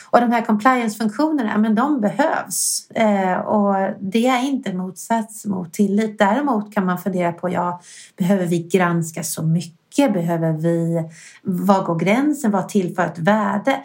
Och 0.10 0.22
de 0.22 0.32
här 0.32 0.46
compliance-funktionerna, 0.46 1.58
men 1.58 1.76
de 1.76 2.02
behövs. 2.02 2.92
Eh, 2.92 3.40
och 3.40 3.76
det 4.00 4.28
är 4.28 4.46
inte 4.46 4.70
en 4.70 4.78
motsats 4.78 5.46
mot 5.46 5.74
tillit. 5.74 6.18
Däremot 6.18 6.74
kan 6.74 6.86
man 6.86 6.98
fundera 6.98 7.32
på, 7.32 7.50
ja, 7.50 7.82
behöver 8.18 8.46
vi 8.46 8.60
granska 8.60 9.24
så 9.24 9.44
mycket? 9.44 10.14
Behöver 10.14 10.52
vi, 10.52 11.04
var 11.44 11.84
går 11.84 12.00
gränsen? 12.00 12.52
Vad 12.52 12.70
tillför 12.70 13.06
ett 13.06 13.20
värde? 13.20 13.80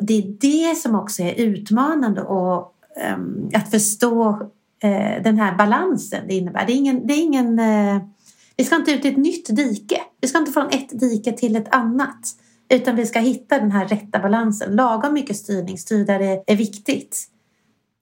Det 0.00 0.18
är 0.18 0.36
det 0.40 0.76
som 0.76 0.94
också 0.94 1.22
är 1.22 1.34
utmanande 1.34 2.22
och 2.22 2.74
eh, 2.96 3.16
att 3.54 3.70
förstå 3.70 4.50
eh, 4.82 5.22
den 5.22 5.38
här 5.38 5.56
balansen 5.56 6.24
det 6.28 6.34
innebär. 6.34 6.66
Det 6.66 6.72
är 6.72 6.76
ingen, 6.76 7.06
det 7.06 7.14
är 7.14 7.22
ingen, 7.22 7.58
eh, 7.58 8.02
vi 8.56 8.64
ska 8.64 8.76
inte 8.76 8.92
ut 8.92 9.04
i 9.04 9.08
ett 9.08 9.16
nytt 9.16 9.56
dike. 9.56 10.00
Vi 10.20 10.28
ska 10.28 10.38
inte 10.38 10.52
från 10.52 10.66
ett 10.66 11.00
dike 11.00 11.32
till 11.32 11.56
ett 11.56 11.74
annat. 11.74 12.36
Utan 12.68 12.96
vi 12.96 13.06
ska 13.06 13.18
hitta 13.18 13.58
den 13.58 13.70
här 13.70 13.88
rätta 13.88 14.18
balansen. 14.18 14.76
Lagom 14.76 15.14
mycket 15.14 15.36
styrning, 15.36 15.78
styr 15.78 16.04
där 16.04 16.18
det 16.18 16.44
är 16.46 16.56
viktigt. 16.56 17.26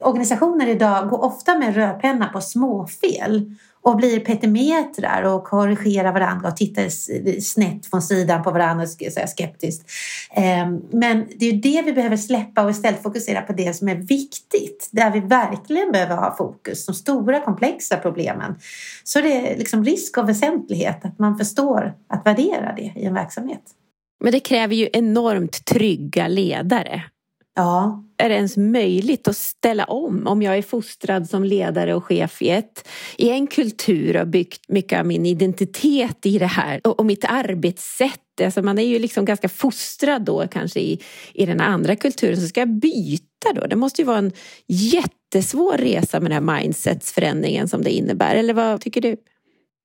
Organisationer 0.04 0.66
idag 0.66 1.10
går 1.10 1.24
ofta 1.24 1.58
med 1.58 1.74
rödpenna 1.74 2.28
på 2.28 2.40
småfel 2.40 3.54
och 3.82 3.96
blir 3.96 4.20
petimetrar 4.20 5.22
och 5.22 5.44
korrigerar 5.44 6.12
varandra 6.12 6.48
och 6.48 6.56
tittar 6.56 6.88
snett 7.40 7.86
från 7.86 8.02
sidan 8.02 8.42
på 8.42 8.50
varandra 8.50 8.84
och 8.84 9.28
skeptiskt. 9.28 9.90
Ehm, 10.30 10.82
men 10.90 11.26
det 11.36 11.46
är 11.46 11.52
det 11.52 11.82
vi 11.82 11.92
behöver 11.92 12.16
släppa 12.16 12.64
och 12.64 12.70
istället 12.70 13.02
fokusera 13.02 13.42
på 13.42 13.52
det 13.52 13.76
som 13.76 13.88
är 13.88 13.94
viktigt, 13.94 14.88
där 14.92 15.10
vi 15.10 15.20
verkligen 15.20 15.92
behöver 15.92 16.16
ha 16.16 16.36
fokus, 16.36 16.86
de 16.86 16.94
stora 16.94 17.40
komplexa 17.40 17.96
problemen. 17.96 18.54
Så 19.04 19.20
det 19.20 19.52
är 19.52 19.58
liksom 19.58 19.84
risk 19.84 20.18
och 20.18 20.28
väsentlighet 20.28 21.04
att 21.04 21.18
man 21.18 21.38
förstår 21.38 21.94
att 22.08 22.26
värdera 22.26 22.74
det 22.76 22.92
i 22.96 23.04
en 23.04 23.14
verksamhet. 23.14 23.62
Men 24.20 24.32
det 24.32 24.40
kräver 24.40 24.74
ju 24.74 24.88
enormt 24.92 25.64
trygga 25.64 26.28
ledare. 26.28 27.02
Ja. 27.58 28.04
Är 28.16 28.28
det 28.28 28.34
ens 28.34 28.56
möjligt 28.56 29.28
att 29.28 29.36
ställa 29.36 29.84
om 29.84 30.26
om 30.26 30.42
jag 30.42 30.58
är 30.58 30.62
fostrad 30.62 31.28
som 31.28 31.44
ledare 31.44 31.94
och 31.94 32.04
chef 32.04 32.42
i, 32.42 32.50
ett, 32.50 32.88
i 33.16 33.28
en 33.28 33.46
kultur 33.46 34.20
och 34.20 34.28
byggt 34.28 34.68
mycket 34.68 35.00
av 35.00 35.06
min 35.06 35.26
identitet 35.26 36.26
i 36.26 36.38
det 36.38 36.46
här 36.46 36.80
och, 36.84 36.98
och 36.98 37.06
mitt 37.06 37.24
arbetssätt. 37.24 38.40
Alltså 38.42 38.62
man 38.62 38.78
är 38.78 38.86
ju 38.86 38.98
liksom 38.98 39.24
ganska 39.24 39.48
fostrad 39.48 40.22
då 40.22 40.48
kanske 40.48 40.80
i, 40.80 41.00
i 41.34 41.46
den 41.46 41.60
andra 41.60 41.96
kulturen. 41.96 42.40
Så 42.40 42.48
ska 42.48 42.60
jag 42.60 42.80
byta 42.80 43.52
då? 43.54 43.66
Det 43.66 43.76
måste 43.76 44.02
ju 44.02 44.06
vara 44.06 44.18
en 44.18 44.32
jättesvår 44.66 45.78
resa 45.78 46.20
med 46.20 46.30
den 46.30 46.46
här 46.46 46.60
mindsetsförändringen 46.60 47.68
som 47.68 47.82
det 47.82 47.90
innebär. 47.90 48.34
Eller 48.34 48.54
vad 48.54 48.80
tycker 48.80 49.00
du? 49.00 49.16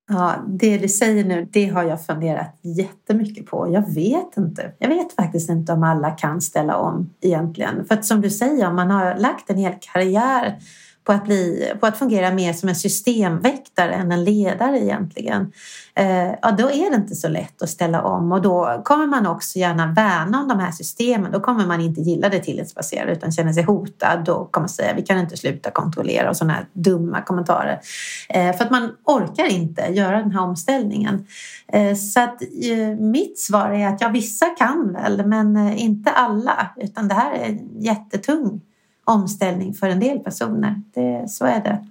Ja, 0.08 0.34
det 0.46 0.78
du 0.78 0.88
säger 0.88 1.24
nu, 1.24 1.48
det 1.52 1.66
har 1.66 1.82
jag 1.82 2.06
funderat 2.06 2.58
jättemycket 2.62 3.46
på. 3.46 3.72
Jag 3.72 3.94
vet 3.94 4.36
inte. 4.36 4.72
Jag 4.78 4.88
vet 4.88 5.12
faktiskt 5.12 5.50
inte 5.50 5.72
om 5.72 5.82
alla 5.82 6.10
kan 6.10 6.40
ställa 6.40 6.76
om 6.76 7.10
egentligen. 7.20 7.84
För 7.84 7.94
att 7.94 8.04
som 8.04 8.20
du 8.20 8.30
säger, 8.30 8.68
om 8.68 8.76
man 8.76 8.90
har 8.90 9.16
lagt 9.16 9.50
en 9.50 9.56
hel 9.56 9.74
karriär 9.80 10.58
på 11.04 11.12
att, 11.12 11.24
bli, 11.24 11.72
på 11.80 11.86
att 11.86 11.98
fungera 11.98 12.30
mer 12.30 12.52
som 12.52 12.68
en 12.68 12.74
systemväktare 12.74 13.92
än 13.92 14.12
en 14.12 14.24
ledare 14.24 14.78
egentligen. 14.78 15.52
Eh, 15.94 16.32
ja, 16.42 16.50
då 16.58 16.70
är 16.70 16.90
det 16.90 16.96
inte 16.96 17.14
så 17.14 17.28
lätt 17.28 17.62
att 17.62 17.68
ställa 17.68 18.02
om 18.02 18.32
och 18.32 18.42
då 18.42 18.82
kommer 18.84 19.06
man 19.06 19.26
också 19.26 19.58
gärna 19.58 19.86
värna 19.86 20.40
om 20.40 20.48
de 20.48 20.58
här 20.58 20.70
systemen. 20.70 21.32
Då 21.32 21.40
kommer 21.40 21.66
man 21.66 21.80
inte 21.80 22.00
gilla 22.00 22.28
det 22.28 22.38
tillitsbaserade 22.38 23.12
utan 23.12 23.32
känner 23.32 23.52
sig 23.52 23.62
hotad. 23.62 24.24
Då 24.24 24.44
kommer 24.44 24.68
säga 24.68 24.94
vi 24.94 25.02
kan 25.02 25.18
inte 25.18 25.36
sluta 25.36 25.70
kontrollera 25.70 26.30
och 26.30 26.36
sådana 26.36 26.52
här 26.52 26.66
dumma 26.72 27.22
kommentarer. 27.22 27.80
Eh, 28.28 28.56
för 28.56 28.64
att 28.64 28.70
man 28.70 28.90
orkar 29.04 29.52
inte 29.52 29.82
göra 29.82 30.18
den 30.18 30.32
här 30.32 30.40
omställningen. 30.40 31.26
Eh, 31.68 31.94
så 31.94 32.20
att 32.20 32.42
eh, 32.42 32.98
mitt 32.98 33.38
svar 33.38 33.70
är 33.70 33.88
att 33.88 34.00
ja, 34.00 34.08
vissa 34.08 34.46
kan 34.46 34.92
väl 34.92 35.26
men 35.26 35.56
eh, 35.56 35.82
inte 35.82 36.10
alla 36.10 36.70
utan 36.76 37.08
det 37.08 37.14
här 37.14 37.32
är 37.32 37.58
jättetung 37.78 38.60
omställning 39.04 39.74
för 39.74 39.88
en 39.88 40.00
del 40.00 40.18
personer. 40.18 40.82
Det, 40.94 41.28
så 41.28 41.44
är 41.44 41.60
det. 41.60 41.86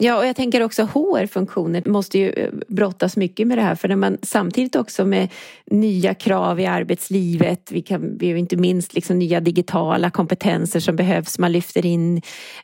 Ja, 0.00 0.18
och 0.18 0.26
jag 0.26 0.36
tänker 0.36 0.62
också 0.62 0.82
HR-funktioner 0.82 1.82
måste 1.88 2.18
ju 2.18 2.30
eh, 2.30 2.50
brottas 2.68 3.16
mycket 3.16 3.46
med 3.46 3.58
det 3.58 3.62
här 3.62 3.74
för 3.74 3.88
när 3.88 3.96
man 3.96 4.18
samtidigt 4.22 4.76
också 4.76 5.04
med 5.04 5.28
nya 5.66 6.14
krav 6.14 6.60
i 6.60 6.66
arbetslivet, 6.66 7.72
vi 7.72 7.82
kan 7.82 8.18
vi 8.18 8.38
inte 8.38 8.56
minst 8.56 8.94
liksom 8.94 9.18
nya 9.18 9.40
digitala 9.40 10.10
kompetenser 10.10 10.80
som 10.80 10.96
behövs, 10.96 11.38
man 11.38 11.52
lyfter 11.52 11.86
in 11.86 12.22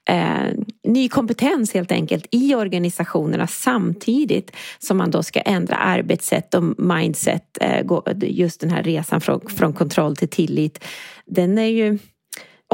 eh, 0.09 0.49
ny 0.85 1.09
kompetens 1.09 1.75
helt 1.75 1.93
enkelt 1.93 2.27
i 2.31 2.55
organisationerna 2.55 3.47
samtidigt 3.47 4.53
som 4.79 4.97
man 4.97 5.11
då 5.11 5.23
ska 5.23 5.41
ändra 5.41 5.77
arbetssätt 5.77 6.55
och 6.55 6.65
mindset, 6.79 7.59
eh, 7.61 7.83
just 8.21 8.61
den 8.61 8.71
här 8.71 8.83
resan 8.83 9.21
från, 9.21 9.41
från 9.41 9.73
kontroll 9.73 10.17
till 10.17 10.29
tillit. 10.29 10.85
Den 11.27 11.59
är 11.59 11.67
ju 11.67 11.99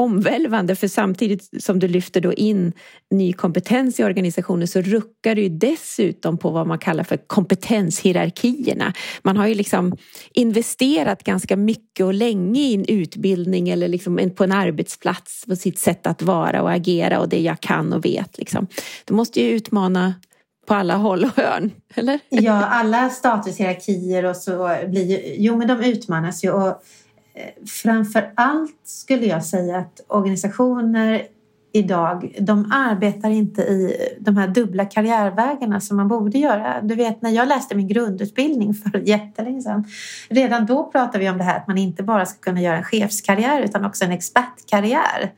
omvälvande 0.01 0.75
för 0.75 0.87
samtidigt 0.87 1.63
som 1.63 1.79
du 1.79 1.87
lyfter 1.87 2.21
då 2.21 2.33
in 2.33 2.73
ny 3.11 3.33
kompetens 3.33 3.99
i 3.99 4.03
organisationen 4.03 4.67
så 4.67 4.81
ruckar 4.81 5.35
du 5.35 5.41
ju 5.41 5.49
dessutom 5.49 6.37
på 6.37 6.49
vad 6.49 6.67
man 6.67 6.79
kallar 6.79 7.03
för 7.03 7.17
kompetenshierarkierna. 7.17 8.93
Man 9.23 9.37
har 9.37 9.47
ju 9.47 9.53
liksom 9.53 9.97
investerat 10.33 11.23
ganska 11.23 11.57
mycket 11.57 12.05
och 12.05 12.13
länge 12.13 12.61
i 12.61 12.73
en 12.73 12.85
utbildning 12.85 13.69
eller 13.69 13.87
liksom 13.87 14.31
på 14.35 14.43
en 14.43 14.51
arbetsplats 14.51 15.45
på 15.47 15.55
sitt 15.55 15.79
sätt 15.79 16.07
att 16.07 16.21
vara 16.21 16.61
och 16.61 16.71
agera 16.71 17.19
och 17.19 17.29
det 17.29 17.39
jag 17.39 17.59
kan 17.59 17.93
och 17.93 18.05
vet. 18.05 18.37
Liksom. 18.37 18.67
Det 19.05 19.13
måste 19.13 19.41
ju 19.41 19.49
utmana 19.49 20.13
på 20.67 20.73
alla 20.73 20.95
håll 20.95 21.23
och 21.23 21.43
hörn, 21.43 21.71
eller? 21.93 22.19
Ja, 22.29 22.65
alla 22.65 23.09
statushierarkier 23.09 24.25
och 24.25 24.35
så 24.35 24.77
blir 24.87 25.05
ju, 25.05 25.35
jo 25.37 25.57
men 25.57 25.67
de 25.67 25.83
utmanas 25.83 26.43
ju 26.43 26.51
och 26.51 26.83
Eh, 27.33 27.65
framför 27.67 28.31
allt 28.35 28.79
skulle 28.83 29.25
jag 29.25 29.45
säga 29.45 29.77
att 29.77 30.01
organisationer 30.07 31.27
idag, 31.73 32.35
de 32.39 32.71
arbetar 32.71 33.29
inte 33.29 33.61
i 33.61 33.97
de 34.19 34.37
här 34.37 34.47
dubbla 34.47 34.85
karriärvägarna 34.85 35.81
som 35.81 35.97
man 35.97 36.07
borde 36.07 36.37
göra. 36.37 36.81
Du 36.81 36.95
vet 36.95 37.21
när 37.21 37.29
jag 37.29 37.47
läste 37.47 37.75
min 37.75 37.87
grundutbildning 37.87 38.73
för 38.73 38.99
jättelänge 38.99 39.61
sedan, 39.61 39.85
redan 40.29 40.65
då 40.65 40.91
pratade 40.91 41.19
vi 41.19 41.29
om 41.29 41.37
det 41.37 41.43
här 41.43 41.57
att 41.57 41.67
man 41.67 41.77
inte 41.77 42.03
bara 42.03 42.25
ska 42.25 42.39
kunna 42.39 42.61
göra 42.61 42.77
en 42.77 42.83
chefskarriär 42.83 43.61
utan 43.61 43.85
också 43.85 44.05
en 44.05 44.11
expertkarriär. 44.11 45.31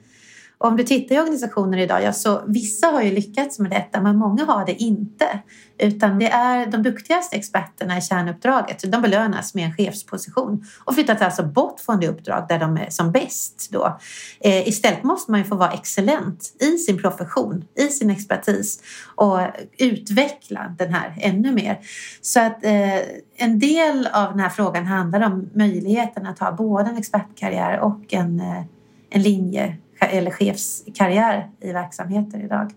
Och 0.63 0.70
om 0.70 0.77
du 0.77 0.84
tittar 0.84 1.15
i 1.15 1.20
organisationer 1.20 1.77
idag, 1.77 2.03
ja, 2.03 2.13
så 2.13 2.41
vissa 2.48 2.88
har 2.88 3.01
ju 3.01 3.12
lyckats 3.12 3.60
med 3.60 3.72
detta 3.72 4.01
men 4.01 4.17
många 4.17 4.46
har 4.46 4.65
det 4.65 4.74
inte. 4.74 5.39
Utan 5.77 6.20
det 6.20 6.27
är 6.27 6.65
de 6.65 6.84
duktigaste 6.84 7.36
experterna 7.36 7.98
i 7.98 8.01
kärnuppdraget. 8.01 8.91
De 8.91 9.01
belönas 9.01 9.53
med 9.53 9.65
en 9.65 9.74
chefsposition 9.74 10.65
och 10.86 10.93
flyttas 10.93 11.22
alltså 11.22 11.43
bort 11.43 11.79
från 11.79 12.00
det 12.00 12.08
uppdrag 12.08 12.46
där 12.50 12.60
de 12.60 12.77
är 12.77 12.89
som 12.89 13.12
bäst. 13.12 13.70
Då. 13.72 13.98
Eh, 14.39 14.67
istället 14.67 15.03
måste 15.03 15.32
man 15.32 15.39
ju 15.39 15.46
få 15.46 15.55
vara 15.55 15.72
excellent 15.72 16.55
i 16.60 16.77
sin 16.77 17.01
profession, 17.01 17.65
i 17.75 17.88
sin 17.88 18.10
expertis 18.10 18.82
och 19.15 19.39
utveckla 19.77 20.75
den 20.77 20.93
här 20.93 21.13
ännu 21.17 21.51
mer. 21.51 21.79
Så 22.22 22.39
att 22.39 22.65
eh, 22.65 23.00
en 23.36 23.60
del 23.60 24.08
av 24.13 24.29
den 24.29 24.39
här 24.39 24.50
frågan 24.50 24.86
handlar 24.86 25.22
om 25.22 25.50
möjligheten 25.53 26.25
att 26.25 26.39
ha 26.39 26.51
både 26.51 26.89
en 26.89 26.98
expertkarriär 26.98 27.79
och 27.79 28.13
en, 28.13 28.39
eh, 28.39 28.63
en 29.10 29.22
linje 29.22 29.77
eller 30.07 30.31
chefskarriär 30.31 31.50
i 31.62 31.72
verksamheter 31.72 32.45
idag. 32.45 32.72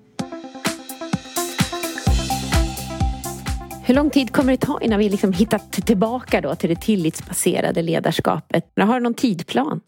Hur 3.84 3.94
lång 3.94 4.10
tid 4.10 4.32
kommer 4.32 4.52
det 4.52 4.58
ta 4.58 4.80
innan 4.80 4.98
vi 4.98 5.08
liksom 5.08 5.32
hittat 5.32 5.72
tillbaka 5.72 6.40
då 6.40 6.54
till 6.54 6.68
det 6.68 6.80
tillitsbaserade 6.80 7.82
ledarskapet? 7.82 8.72
Har 8.80 8.94
du 8.94 9.00
någon 9.00 9.14
tidplan? 9.14 9.80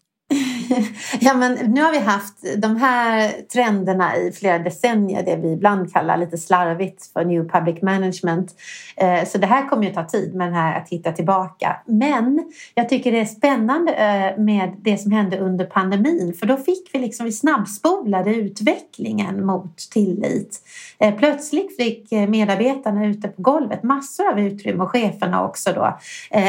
ja, 1.19 1.33
men 1.33 1.53
nu 1.73 1.81
har 1.81 1.91
vi 1.91 1.99
haft 1.99 2.33
de 2.57 2.75
här 2.75 3.31
trenderna 3.53 4.17
i 4.17 4.31
flera 4.31 4.59
decennier, 4.59 5.23
det 5.23 5.35
vi 5.35 5.51
ibland 5.51 5.93
kallar 5.93 6.17
lite 6.17 6.37
slarvigt 6.37 7.13
för 7.13 7.25
New 7.25 7.49
Public 7.49 7.81
Management. 7.81 8.55
Eh, 8.95 9.25
så 9.25 9.37
det 9.37 9.47
här 9.47 9.69
kommer 9.69 9.83
ju 9.83 9.93
ta 9.93 10.03
tid 10.03 10.35
med 10.35 10.47
den 10.47 10.53
här 10.53 10.77
att 10.77 10.89
hitta 10.89 11.11
tillbaka. 11.11 11.75
Men 11.85 12.51
jag 12.73 12.89
tycker 12.89 13.11
det 13.11 13.19
är 13.19 13.25
spännande 13.25 13.93
eh, 13.93 14.43
med 14.43 14.75
det 14.81 14.97
som 14.97 15.11
hände 15.11 15.39
under 15.39 15.65
pandemin 15.65 16.33
för 16.39 16.45
då 16.45 16.57
fick 16.57 16.89
vi 16.93 16.99
liksom, 16.99 17.25
vi 17.25 17.31
snabbspolade 17.31 18.35
utvecklingen 18.35 19.45
mot 19.45 19.77
tillit. 19.77 20.59
Eh, 20.99 21.15
plötsligt 21.15 21.77
fick 21.77 22.11
medarbetarna 22.11 23.05
ute 23.05 23.27
på 23.27 23.41
golvet 23.41 23.83
massor 23.83 24.27
av 24.31 24.39
utrymme 24.39 24.83
och 24.83 24.91
cheferna 24.91 25.45
också 25.45 25.73
då 25.73 25.97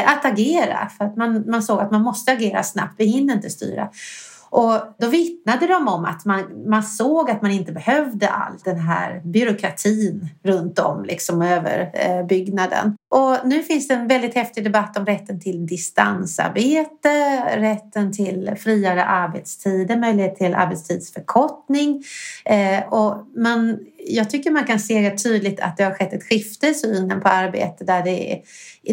att 0.05 0.25
agera 0.25 0.89
för 0.97 1.05
att 1.05 1.17
man, 1.17 1.43
man 1.47 1.63
såg 1.63 1.79
att 1.79 1.91
man 1.91 2.01
måste 2.01 2.31
agera 2.31 2.63
snabbt, 2.63 2.93
vi 2.97 3.05
hinner 3.05 3.33
inte 3.33 3.49
styra. 3.49 3.89
Och 4.51 4.95
då 4.99 5.07
vittnade 5.07 5.67
de 5.67 5.87
om 5.87 6.05
att 6.05 6.25
man, 6.25 6.69
man 6.69 6.83
såg 6.83 7.29
att 7.29 7.41
man 7.41 7.51
inte 7.51 7.71
behövde 7.71 8.29
all 8.29 8.53
den 8.63 8.79
här 8.79 9.21
byråkratin 9.25 10.29
runt 10.43 10.79
om 10.79 11.05
liksom 11.05 11.41
över 11.41 11.91
eh, 11.93 12.25
byggnaden. 12.25 12.95
Och 13.09 13.37
nu 13.45 13.63
finns 13.63 13.87
det 13.87 13.93
en 13.93 14.07
väldigt 14.07 14.35
häftig 14.35 14.63
debatt 14.63 14.97
om 14.97 15.05
rätten 15.05 15.39
till 15.39 15.67
distansarbete, 15.67 17.43
rätten 17.57 18.13
till 18.13 18.55
friare 18.59 19.05
arbetstider, 19.05 19.97
möjlighet 19.97 20.35
till 20.35 20.55
arbetstidsförkortning. 20.55 22.03
Eh, 22.45 22.93
och 22.93 23.27
man, 23.35 23.79
jag 24.07 24.29
tycker 24.29 24.51
man 24.51 24.65
kan 24.65 24.79
se 24.79 25.17
tydligt 25.17 25.59
att 25.59 25.77
det 25.77 25.83
har 25.83 25.91
skett 25.91 26.13
ett 26.13 26.23
skifte 26.23 26.67
i 26.67 26.73
synen 26.73 27.21
på 27.21 27.27
arbete 27.27 27.83
där 27.83 28.03
det, 28.03 28.33
är, 28.33 28.41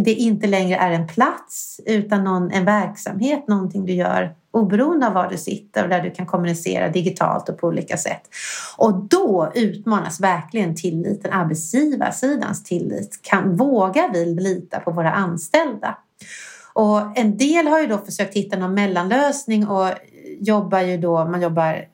det 0.00 0.14
inte 0.14 0.46
längre 0.46 0.76
är 0.76 0.90
en 0.90 1.08
plats 1.08 1.80
utan 1.86 2.24
någon, 2.24 2.50
en 2.50 2.64
verksamhet, 2.64 3.48
någonting 3.48 3.86
du 3.86 3.92
gör 3.92 4.34
oberoende 4.50 5.06
av 5.06 5.12
var 5.12 5.28
du 5.28 5.38
sitter 5.38 5.82
och 5.82 5.88
där 5.88 6.02
du 6.02 6.10
kan 6.10 6.26
kommunicera 6.26 6.88
digitalt 6.88 7.48
och 7.48 7.58
på 7.58 7.66
olika 7.66 7.96
sätt. 7.96 8.22
Och 8.76 8.94
då 8.94 9.52
utmanas 9.54 10.20
verkligen 10.20 10.76
tilliten, 10.76 11.32
arbetsgivarsidans 11.32 12.64
tillit. 12.64 13.22
Kan, 13.22 13.56
vågar 13.56 14.12
vi 14.12 14.24
lita 14.24 14.80
på 14.80 14.90
våra 14.90 15.12
anställda? 15.12 15.98
Och 16.72 17.18
en 17.18 17.36
del 17.36 17.66
har 17.66 17.80
ju 17.80 17.86
då 17.86 17.98
försökt 17.98 18.36
hitta 18.36 18.56
någon 18.56 18.74
mellanlösning 18.74 19.68
och 19.68 19.88
jobbar 20.40 20.80
ju 20.80 20.96
då, 20.96 21.24
man 21.24 21.42
jobbar 21.42 21.84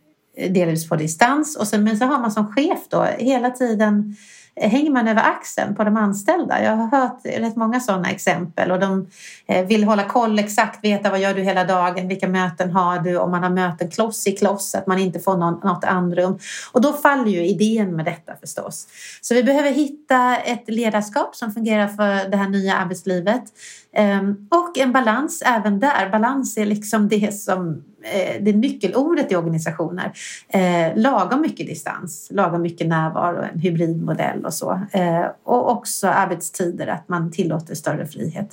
delvis 0.51 0.89
på 0.89 0.97
distans 0.97 1.57
och 1.57 1.69
sen, 1.69 1.85
men 1.85 1.99
så 1.99 2.05
har 2.05 2.21
man 2.21 2.33
som 2.33 2.53
chef 2.53 2.89
då 2.89 3.03
hela 3.03 3.51
tiden 3.51 4.17
hänger 4.57 4.91
man 4.91 5.09
över 5.09 5.23
axeln 5.23 5.75
på 5.75 5.85
de 5.85 5.97
anställda. 5.97 6.63
Jag 6.63 6.77
har 6.77 6.87
hört 6.87 7.21
rätt 7.25 7.57
många 7.57 7.81
sådana 7.81 8.11
exempel 8.11 8.71
och 8.71 8.81
de 8.81 9.07
eh, 9.47 9.67
vill 9.67 9.85
hålla 9.85 10.05
koll 10.05 10.39
exakt, 10.39 10.85
veta 10.85 11.11
vad 11.11 11.21
gör 11.21 11.35
du 11.35 11.43
hela 11.43 11.65
dagen, 11.65 12.09
vilka 12.09 12.29
möten 12.29 12.71
har 12.71 12.99
du, 12.99 13.17
om 13.17 13.31
man 13.31 13.43
har 13.43 13.51
möten 13.51 13.91
kloss 13.91 14.27
i 14.27 14.33
kloss, 14.33 14.75
att 14.75 14.87
man 14.87 14.99
inte 14.99 15.21
får 15.21 15.37
någon, 15.37 15.61
något 15.65 15.85
andrum. 15.85 16.39
Och 16.73 16.81
då 16.81 16.93
faller 16.93 17.31
ju 17.31 17.47
idén 17.47 17.97
med 17.97 18.05
detta 18.05 18.33
förstås. 18.41 18.87
Så 19.21 19.35
vi 19.35 19.43
behöver 19.43 19.71
hitta 19.71 20.37
ett 20.37 20.65
ledarskap 20.67 21.37
som 21.37 21.53
fungerar 21.53 21.89
för 21.89 22.31
det 22.31 22.37
här 22.37 22.49
nya 22.49 22.75
arbetslivet 22.75 23.45
ehm, 23.93 24.49
och 24.51 24.79
en 24.79 24.93
balans 24.93 25.43
även 25.47 25.81
där. 25.81 26.11
Balans 26.11 26.57
är 26.57 26.67
liksom 26.67 27.09
det 27.09 27.35
som 27.35 27.85
Eh, 28.05 28.43
det 28.43 28.53
nyckelordet 28.53 29.33
i 29.33 29.37
organisationer. 29.37 30.13
Eh, 30.49 30.97
lagom 30.97 31.41
mycket 31.41 31.67
distans, 31.67 32.29
lagom 32.31 32.63
mycket 32.63 32.87
närvaro, 32.87 33.43
en 33.53 33.59
hybridmodell 33.59 34.45
och 34.45 34.55
så. 34.55 34.81
Eh, 34.93 35.27
och 35.45 35.71
också 35.71 36.09
arbetstider, 36.09 36.87
att 36.87 37.09
man 37.09 37.33
tillåter 37.33 37.75
större 37.75 38.07
frihet. 38.07 38.49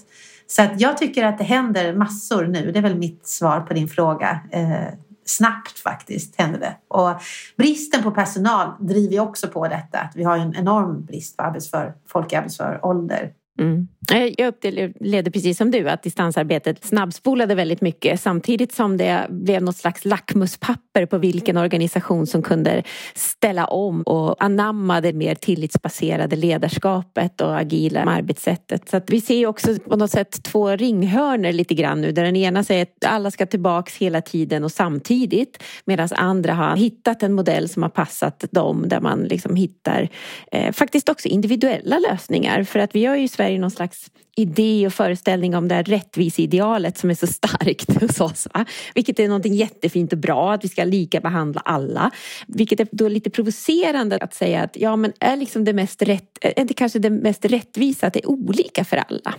Så 0.48 0.62
att 0.62 0.82
jag 0.82 0.98
tycker 0.98 1.26
att 1.26 1.38
det 1.38 1.44
händer 1.44 1.94
massor 1.94 2.46
nu. 2.46 2.72
Det 2.72 2.80
är 2.80 2.84
väl 2.84 2.98
mitt 2.98 3.28
svar 3.28 3.60
på 3.60 3.74
din 3.74 3.88
fråga. 3.88 4.40
Eh, 4.52 4.88
snabbt 5.26 5.80
faktiskt 5.80 6.36
händer 6.42 6.60
det. 6.60 6.76
Och 6.88 7.22
bristen 7.58 8.04
på 8.04 8.12
personal 8.12 8.72
driver 8.80 9.20
också 9.20 9.48
på 9.48 9.68
detta. 9.68 10.00
Att 10.00 10.16
vi 10.16 10.24
har 10.24 10.38
en 10.38 10.56
enorm 10.56 11.06
brist 11.06 11.38
på 11.38 11.44
arbetsför, 11.44 11.94
folk 12.08 12.34
i 12.34 12.36
arbetsför 12.36 12.80
ålder. 12.86 13.32
Mm. 13.60 13.88
Eh, 14.12 14.34
jag 14.38 14.48
upplevde 14.48 15.32
precis 15.32 15.58
som 15.58 15.72
du 15.72 15.90
att 15.90 16.04
distansarbetet 16.04 16.86
snabbspolade 16.86 17.56
väldigt 17.56 17.82
mycket 17.82 18.22
samtidigt 18.22 18.74
som 18.74 18.98
det 18.98 19.28
blev 19.30 19.64
något 19.64 19.76
slags 19.76 20.06
lackmuspapper 20.06 21.06
på 21.06 21.18
vilken 21.18 21.58
organisation 21.58 22.28
som 22.28 22.42
kunde 22.42 22.84
ställa 23.16 23.66
om 23.66 24.02
och 24.02 24.44
anamma 24.44 25.02
det 25.02 25.14
mer 25.14 25.36
tillitsbaserade 25.36 26.36
ledarskapet 26.36 27.42
och 27.42 27.58
agila 27.58 28.04
arbetssättet. 28.04 28.90
Så 28.90 29.02
vi 29.08 29.22
ser 29.22 29.46
också 29.46 29.80
på 29.80 29.96
något 29.96 30.12
sätt 30.12 30.44
två 30.44 30.70
ringhörnor 30.70 31.52
lite 31.52 31.74
grann 31.74 32.02
nu 32.02 32.12
där 32.12 32.24
den 32.24 32.36
ena 32.36 32.64
säger 32.64 32.84
att 32.84 33.06
alla 33.06 33.32
ska 33.32 33.46
tillbaks 33.46 33.98
hela 33.98 34.22
tiden 34.22 34.64
och 34.64 34.72
samtidigt 34.72 35.64
medan 35.86 36.08
andra 36.12 36.54
har 36.54 36.76
hittat 36.76 37.24
en 37.24 37.34
modell 37.34 37.70
som 37.70 37.84
har 37.84 37.90
passat 37.90 38.46
dem 38.52 38.90
där 38.90 39.02
man 39.02 39.24
liksom 39.24 39.56
hittar 39.56 40.10
eh, 40.52 40.72
faktiskt 40.72 41.10
också 41.10 41.28
individuella 41.28 42.00
lösningar 42.00 42.64
för 42.64 42.80
att 42.80 42.96
vi 42.96 43.06
har 43.06 43.16
ju 43.16 43.28
Sverige 43.42 43.60
någon 43.60 43.72
slags 43.72 44.12
idé 44.36 44.88
och 44.88 44.94
föreställning 44.94 45.56
om 45.56 45.68
det 45.68 45.76
här 45.76 45.84
rättviseidealet 45.84 46.98
som 46.98 47.10
är 47.10 47.16
så 47.16 47.28
starkt 47.28 48.02
hos 48.02 48.22
oss. 48.22 48.48
Va? 48.54 48.66
Vilket 48.96 49.20
är 49.20 49.28
någonting 49.28 49.54
jättefint 49.54 50.14
och 50.14 50.20
bra, 50.20 50.54
att 50.54 50.64
vi 50.64 50.70
ska 50.70 50.84
lika 50.84 51.22
behandla 51.22 51.62
alla. 51.66 52.12
Vilket 52.48 52.80
är 52.80 52.88
då 52.92 53.08
lite 53.08 53.30
provocerande 53.30 54.18
att 54.18 54.34
säga 54.34 54.64
att 54.64 54.78
ja 54.78 54.96
men 54.96 55.14
är 55.20 55.36
liksom 55.36 55.64
det 55.64 55.74
mest 55.74 56.02
rätt, 56.02 56.38
är 56.42 56.66
det 56.66 56.74
kanske 56.74 57.00
det 57.00 57.10
mest 57.10 57.46
rättvisa 57.46 58.08
att 58.08 58.14
det 58.14 58.20
är 58.20 58.30
olika 58.30 58.86
för 58.86 58.98
alla? 58.98 59.36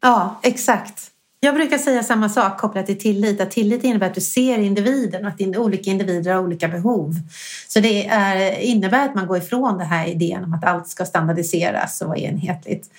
Ja, 0.00 0.40
exakt. 0.42 1.10
Jag 1.42 1.54
brukar 1.54 1.78
säga 1.78 2.02
samma 2.02 2.28
sak 2.28 2.58
kopplat 2.60 2.86
till 2.86 2.98
tillit. 2.98 3.40
Att 3.40 3.50
tillit 3.50 3.84
innebär 3.84 4.06
att 4.06 4.14
du 4.14 4.20
ser 4.20 4.58
individen 4.58 5.26
och 5.26 5.32
att 5.32 5.56
olika 5.56 5.90
individer 5.90 6.34
har 6.34 6.42
olika 6.42 6.68
behov. 6.68 7.14
Så 7.68 7.80
det 7.80 8.06
är, 8.06 8.58
innebär 8.58 9.04
att 9.04 9.14
man 9.14 9.26
går 9.26 9.36
ifrån 9.36 9.78
den 9.78 9.86
här 9.86 10.06
idén 10.06 10.44
om 10.44 10.54
att 10.54 10.64
allt 10.64 10.88
ska 10.88 11.04
standardiseras 11.04 12.00
och 12.00 12.08
vara 12.08 12.18
enhetligt. 12.18 12.90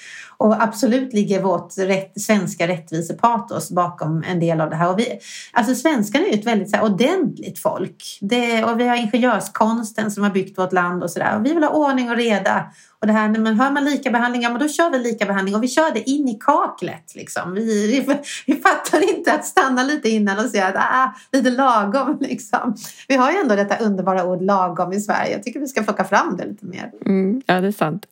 Och 0.41 0.63
absolut 0.63 1.13
ligger 1.13 1.41
vårt 1.41 1.77
rätt, 1.77 2.21
svenska 2.21 2.67
rättvisepatos 2.67 3.71
bakom 3.71 4.23
en 4.27 4.39
del 4.39 4.61
av 4.61 4.69
det 4.69 4.75
här. 4.75 4.89
Och 4.89 4.99
vi, 4.99 5.19
alltså 5.51 5.75
svenskarna 5.75 6.25
är 6.25 6.29
ju 6.29 6.39
ett 6.39 6.45
väldigt 6.45 6.69
så 6.69 6.77
här, 6.77 6.83
ordentligt 6.83 7.59
folk. 7.59 8.17
Det, 8.21 8.63
och 8.63 8.79
vi 8.79 8.87
har 8.87 8.95
ingenjörskonsten 8.95 10.11
som 10.11 10.23
har 10.23 10.29
byggt 10.29 10.57
vårt 10.57 10.73
land 10.73 11.03
och 11.03 11.11
sådär. 11.11 11.39
Vi 11.39 11.53
vill 11.53 11.63
ha 11.63 11.69
ordning 11.69 12.09
och 12.09 12.15
reda 12.15 12.71
och 13.01 13.07
det 13.07 13.13
här, 13.13 13.29
när 13.29 13.39
man 13.39 13.59
hör 13.59 13.71
man 13.71 13.85
likabehandling, 13.85 14.41
ja 14.41 14.49
men 14.49 14.59
då 14.59 14.67
kör 14.67 14.91
vi 14.91 14.99
likabehandling. 14.99 15.55
och 15.55 15.63
vi 15.63 15.67
kör 15.67 15.93
det 15.93 16.09
in 16.09 16.27
i 16.27 16.39
kaklet. 16.39 17.15
Liksom. 17.15 17.53
Vi, 17.53 17.87
vi, 17.87 18.17
vi 18.45 18.55
fattar 18.55 19.17
inte 19.17 19.33
att 19.33 19.45
stanna 19.45 19.83
lite 19.83 20.09
innan 20.09 20.39
och 20.39 20.45
säga 20.45 20.67
att 20.67 20.75
ah, 20.75 21.15
lite 21.31 21.49
lagom. 21.49 22.17
Liksom. 22.21 22.75
Vi 23.07 23.15
har 23.15 23.31
ju 23.31 23.37
ändå 23.37 23.55
detta 23.55 23.77
underbara 23.77 24.25
ord 24.25 24.41
lagom 24.41 24.93
i 24.93 25.01
Sverige. 25.01 25.31
Jag 25.31 25.43
tycker 25.43 25.59
vi 25.59 25.67
ska 25.67 25.83
plocka 25.83 26.03
fram 26.03 26.37
det 26.37 26.45
lite 26.45 26.65
mer. 26.65 26.91
Mm, 27.05 27.41
ja, 27.45 27.61
det 27.61 27.67
är 27.67 27.71
sant. 27.71 28.05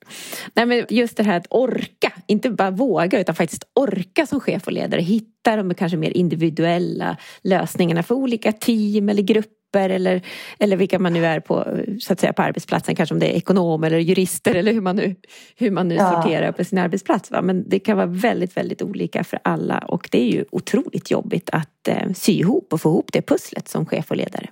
Nej, 0.54 0.66
men 0.66 0.86
just 0.90 1.18
det 1.18 1.24
här 1.24 1.38
att 1.38 1.48
orka, 1.50 2.12
inte 2.28 2.50
bara 2.50 2.72
våga 2.72 3.20
utan 3.20 3.36
faktiskt 3.36 3.64
orka 3.76 4.26
som 4.26 4.40
chef 4.40 4.68
och 4.68 4.74
ledare. 4.74 5.02
Hitta 5.02 5.56
de 5.56 5.74
kanske 5.74 5.98
mer 5.98 6.18
individuella 6.18 7.18
lösningarna 7.42 8.04
för 8.04 8.16
olika 8.16 8.52
team 8.52 9.10
eller 9.10 9.24
grupper 9.24 9.90
eller, 9.90 10.22
eller 10.60 10.78
vilka 10.78 11.00
man 11.00 11.14
nu 11.14 11.26
är 11.26 11.40
på, 11.40 11.66
så 12.00 12.14
att 12.14 12.20
säga, 12.20 12.34
på 12.34 12.42
arbetsplatsen. 12.42 12.96
Kanske 12.96 13.16
om 13.16 13.20
det 13.20 13.34
är 13.34 13.38
ekonom 13.38 13.84
eller 13.84 14.00
jurister 14.00 14.56
eller 14.56 14.74
hur 14.74 14.82
man 14.82 14.96
nu, 14.96 15.16
hur 15.56 15.72
man 15.72 15.88
nu 15.88 15.96
ja. 15.96 16.12
sorterar 16.12 16.52
på 16.52 16.64
sin 16.64 16.78
arbetsplats. 16.78 17.32
Va? 17.32 17.42
Men 17.42 17.70
det 17.70 17.80
kan 17.80 17.98
vara 17.98 18.08
väldigt, 18.08 18.58
väldigt 18.58 18.82
olika 18.82 19.24
för 19.24 19.40
alla 19.44 19.78
och 19.78 20.10
det 20.12 20.22
är 20.22 20.32
ju 20.32 20.46
otroligt 20.52 21.12
jobbigt 21.12 21.50
att 21.52 21.88
eh, 21.88 22.12
sy 22.16 22.32
ihop 22.32 22.74
och 22.74 22.82
få 22.82 22.90
ihop 22.90 23.10
det 23.14 23.22
pusslet 23.22 23.68
som 23.68 23.86
chef 23.86 24.12
och 24.12 24.18
ledare. 24.18 24.50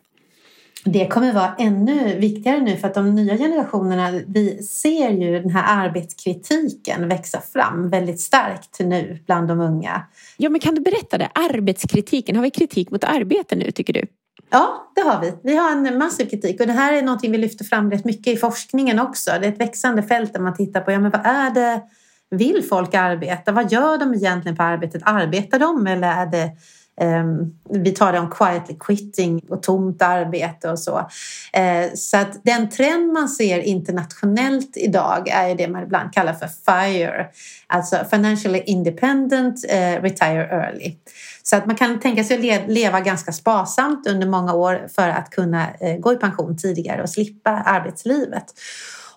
Det 0.88 1.08
kommer 1.08 1.34
vara 1.34 1.56
ännu 1.58 2.20
viktigare 2.20 2.60
nu 2.60 2.78
för 2.78 2.88
att 2.88 2.94
de 2.94 3.16
nya 3.16 3.38
generationerna, 3.38 4.12
vi 4.28 4.64
ser 4.64 5.10
ju 5.10 5.40
den 5.40 5.50
här 5.50 5.86
arbetskritiken 5.86 7.08
växa 7.08 7.42
fram 7.42 7.90
väldigt 7.90 8.22
starkt 8.22 8.80
nu 8.80 9.24
bland 9.26 9.48
de 9.48 9.60
unga. 9.60 10.02
Ja, 10.38 10.50
men 10.50 10.60
kan 10.60 10.76
du 10.76 10.82
berätta 10.82 11.18
det? 11.18 11.30
Arbetskritiken, 11.34 12.36
har 12.36 12.44
vi 12.44 12.50
kritik 12.50 12.92
mot 12.92 13.04
arbete 13.04 13.56
nu 13.56 13.72
tycker 13.72 13.94
du? 13.94 14.06
Ja, 14.50 14.92
det 14.96 15.02
har 15.02 15.22
vi. 15.22 15.34
Vi 15.44 15.56
har 15.56 15.72
en 15.72 15.98
massiv 15.98 16.26
kritik 16.26 16.62
och 16.62 16.68
det 16.68 16.74
här 16.74 16.94
är 16.94 17.02
någonting 17.02 17.32
vi 17.32 17.38
lyfter 17.38 17.66
fram 17.66 17.92
rätt 17.92 18.06
mycket 18.06 18.34
i 18.34 18.38
forskningen 18.38 19.00
också. 19.00 19.32
Det 19.40 19.46
är 19.46 19.52
ett 19.52 19.60
växande 19.60 20.04
fält 20.04 20.34
där 20.34 20.40
man 20.40 20.56
tittar 20.56 20.82
på, 20.82 20.92
ja 20.92 21.00
men 21.00 21.12
vad 21.12 21.26
är 21.26 21.52
det, 21.52 21.82
vill 22.30 22.64
folk 22.70 22.94
arbeta? 22.94 23.52
Vad 23.52 23.72
gör 23.72 23.98
de 23.98 24.14
egentligen 24.14 24.56
på 24.56 24.64
arbetet? 24.64 25.02
Arbetar 25.06 25.60
de 25.60 25.88
eller 25.88 26.08
är 26.08 26.26
det 26.26 26.52
Ehm, 27.02 27.54
vi 27.70 27.92
talar 27.92 28.20
om 28.20 28.32
quietly 28.32 28.76
quitting 28.80 29.42
och 29.50 29.64
tomt 29.64 30.02
arbete 30.02 30.70
och 30.70 30.80
så. 30.80 30.98
Uh, 30.98 31.94
så 31.96 32.18
att 32.18 32.44
den 32.44 32.70
trend 32.70 33.14
man 33.14 33.30
ser 33.30 33.60
internationellt 33.60 34.78
idag 34.78 35.30
är 35.30 35.56
det 35.56 35.68
man 35.68 35.84
ibland 35.84 36.14
kallar 36.14 36.34
för 36.34 36.48
FIRE, 36.48 37.28
alltså 37.68 37.98
financially 38.10 38.64
independent, 38.66 39.66
uh, 39.66 40.02
retire 40.02 40.48
early. 40.52 40.96
Så 41.44 41.56
att 41.56 41.66
man 41.66 41.76
kan 41.76 42.00
tänka 42.00 42.24
sig 42.24 42.54
att 42.54 42.70
leva 42.70 43.00
ganska 43.00 43.32
sparsamt 43.32 44.08
under 44.08 44.28
många 44.28 44.54
år 44.54 44.88
för 44.96 45.10
att 45.10 45.30
kunna 45.30 45.68
eh, 45.80 45.98
gå 45.98 46.14
i 46.14 46.16
pension 46.16 46.58
tidigare 46.58 47.02
och 47.02 47.10
slippa 47.10 47.52
arbetslivet. 47.52 48.46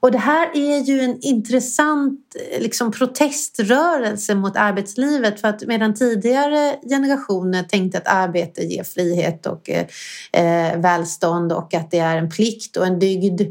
Och 0.01 0.13
det 0.13 0.19
här 0.19 0.51
är 0.55 0.79
ju 0.79 1.01
en 1.01 1.19
intressant 1.21 2.21
eh, 2.51 2.63
liksom, 2.63 2.93
proteströrelse 2.93 4.35
mot 4.35 4.57
arbetslivet 4.57 5.41
för 5.41 5.49
att 5.49 5.67
medan 5.67 5.95
tidigare 5.95 6.77
generationer 6.89 7.63
tänkte 7.63 7.99
att 7.99 8.09
arbete 8.09 8.63
ger 8.63 8.85
frihet 8.85 9.47
och 9.47 9.71
eh, 9.71 9.87
eh, 10.33 10.79
välstånd 10.79 11.53
och 11.53 11.75
att 11.75 11.91
det 11.91 11.99
är 11.99 12.17
en 12.17 12.31
plikt 12.31 12.77
och 12.77 12.87
en 12.87 12.99
dygd 12.99 13.43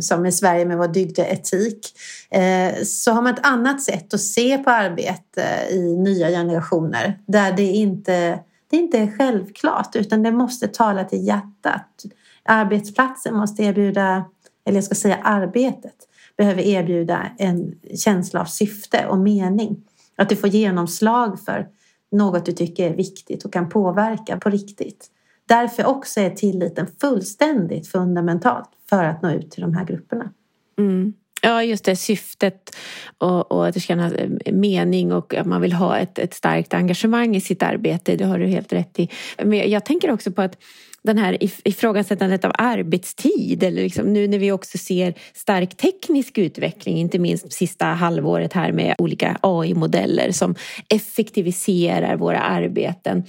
som 0.00 0.26
i 0.26 0.32
Sverige 0.32 0.64
med 0.64 0.78
vår 0.78 0.88
dygdeetik 0.88 1.86
eh, 2.30 2.82
så 2.84 3.12
har 3.12 3.22
man 3.22 3.34
ett 3.34 3.46
annat 3.46 3.82
sätt 3.82 4.14
att 4.14 4.20
se 4.20 4.58
på 4.58 4.70
arbete 4.70 5.44
i 5.70 5.96
nya 5.96 6.28
generationer 6.28 7.18
där 7.26 7.52
det 7.52 7.62
inte, 7.62 8.38
det 8.70 8.76
inte 8.76 8.98
är 8.98 9.16
självklart 9.18 9.96
utan 9.96 10.22
det 10.22 10.32
måste 10.32 10.68
tala 10.68 11.04
till 11.04 11.26
hjärtat. 11.26 12.04
Arbetsplatsen 12.44 13.34
måste 13.34 13.62
erbjuda 13.62 14.24
eller 14.64 14.76
jag 14.76 14.84
ska 14.84 14.94
säga 14.94 15.16
arbetet, 15.22 15.96
behöver 16.36 16.62
erbjuda 16.62 17.30
en 17.38 17.74
känsla 18.04 18.40
av 18.40 18.44
syfte 18.44 19.06
och 19.06 19.18
mening. 19.18 19.84
Att 20.16 20.28
du 20.28 20.36
får 20.36 20.48
genomslag 20.48 21.40
för 21.40 21.68
något 22.12 22.46
du 22.46 22.52
tycker 22.52 22.90
är 22.90 22.94
viktigt 22.94 23.44
och 23.44 23.52
kan 23.52 23.68
påverka 23.68 24.36
på 24.36 24.50
riktigt. 24.50 25.06
Därför 25.48 25.86
också 25.86 26.20
är 26.20 26.30
tilliten 26.30 26.86
fullständigt 27.00 27.88
fundamentalt 27.88 28.68
för 28.88 29.04
att 29.04 29.22
nå 29.22 29.30
ut 29.30 29.50
till 29.50 29.62
de 29.62 29.74
här 29.74 29.84
grupperna. 29.84 30.30
Mm. 30.78 31.12
Ja, 31.42 31.62
just 31.62 31.84
det 31.84 31.96
syftet 31.96 32.76
och, 33.18 33.52
och 33.52 33.66
att 33.66 33.74
det 33.74 33.80
ska 33.80 33.86
kännas 33.86 34.12
eh, 34.12 34.52
mening 34.52 35.12
och 35.12 35.34
att 35.34 35.46
man 35.46 35.60
vill 35.60 35.72
ha 35.72 35.98
ett, 35.98 36.18
ett 36.18 36.34
starkt 36.34 36.74
engagemang 36.74 37.36
i 37.36 37.40
sitt 37.40 37.62
arbete. 37.62 38.16
Det 38.16 38.24
har 38.24 38.38
du 38.38 38.46
helt 38.46 38.72
rätt 38.72 38.98
i. 38.98 39.08
Men 39.44 39.70
jag 39.70 39.84
tänker 39.84 40.10
också 40.10 40.32
på 40.32 40.42
att 40.42 40.56
den 41.02 41.18
här 41.18 41.38
ifrågasättandet 41.68 42.44
av 42.44 42.52
arbetstid 42.58 43.62
eller 43.62 43.82
liksom 43.82 44.12
nu 44.12 44.28
när 44.28 44.38
vi 44.38 44.52
också 44.52 44.78
ser 44.78 45.14
stark 45.34 45.76
teknisk 45.76 46.38
utveckling, 46.38 46.98
inte 46.98 47.18
minst 47.18 47.52
sista 47.52 47.84
halvåret 47.84 48.52
här 48.52 48.72
med 48.72 48.94
olika 48.98 49.38
AI-modeller 49.40 50.32
som 50.32 50.54
effektiviserar 50.88 52.16
våra 52.16 52.40
arbeten 52.40 53.24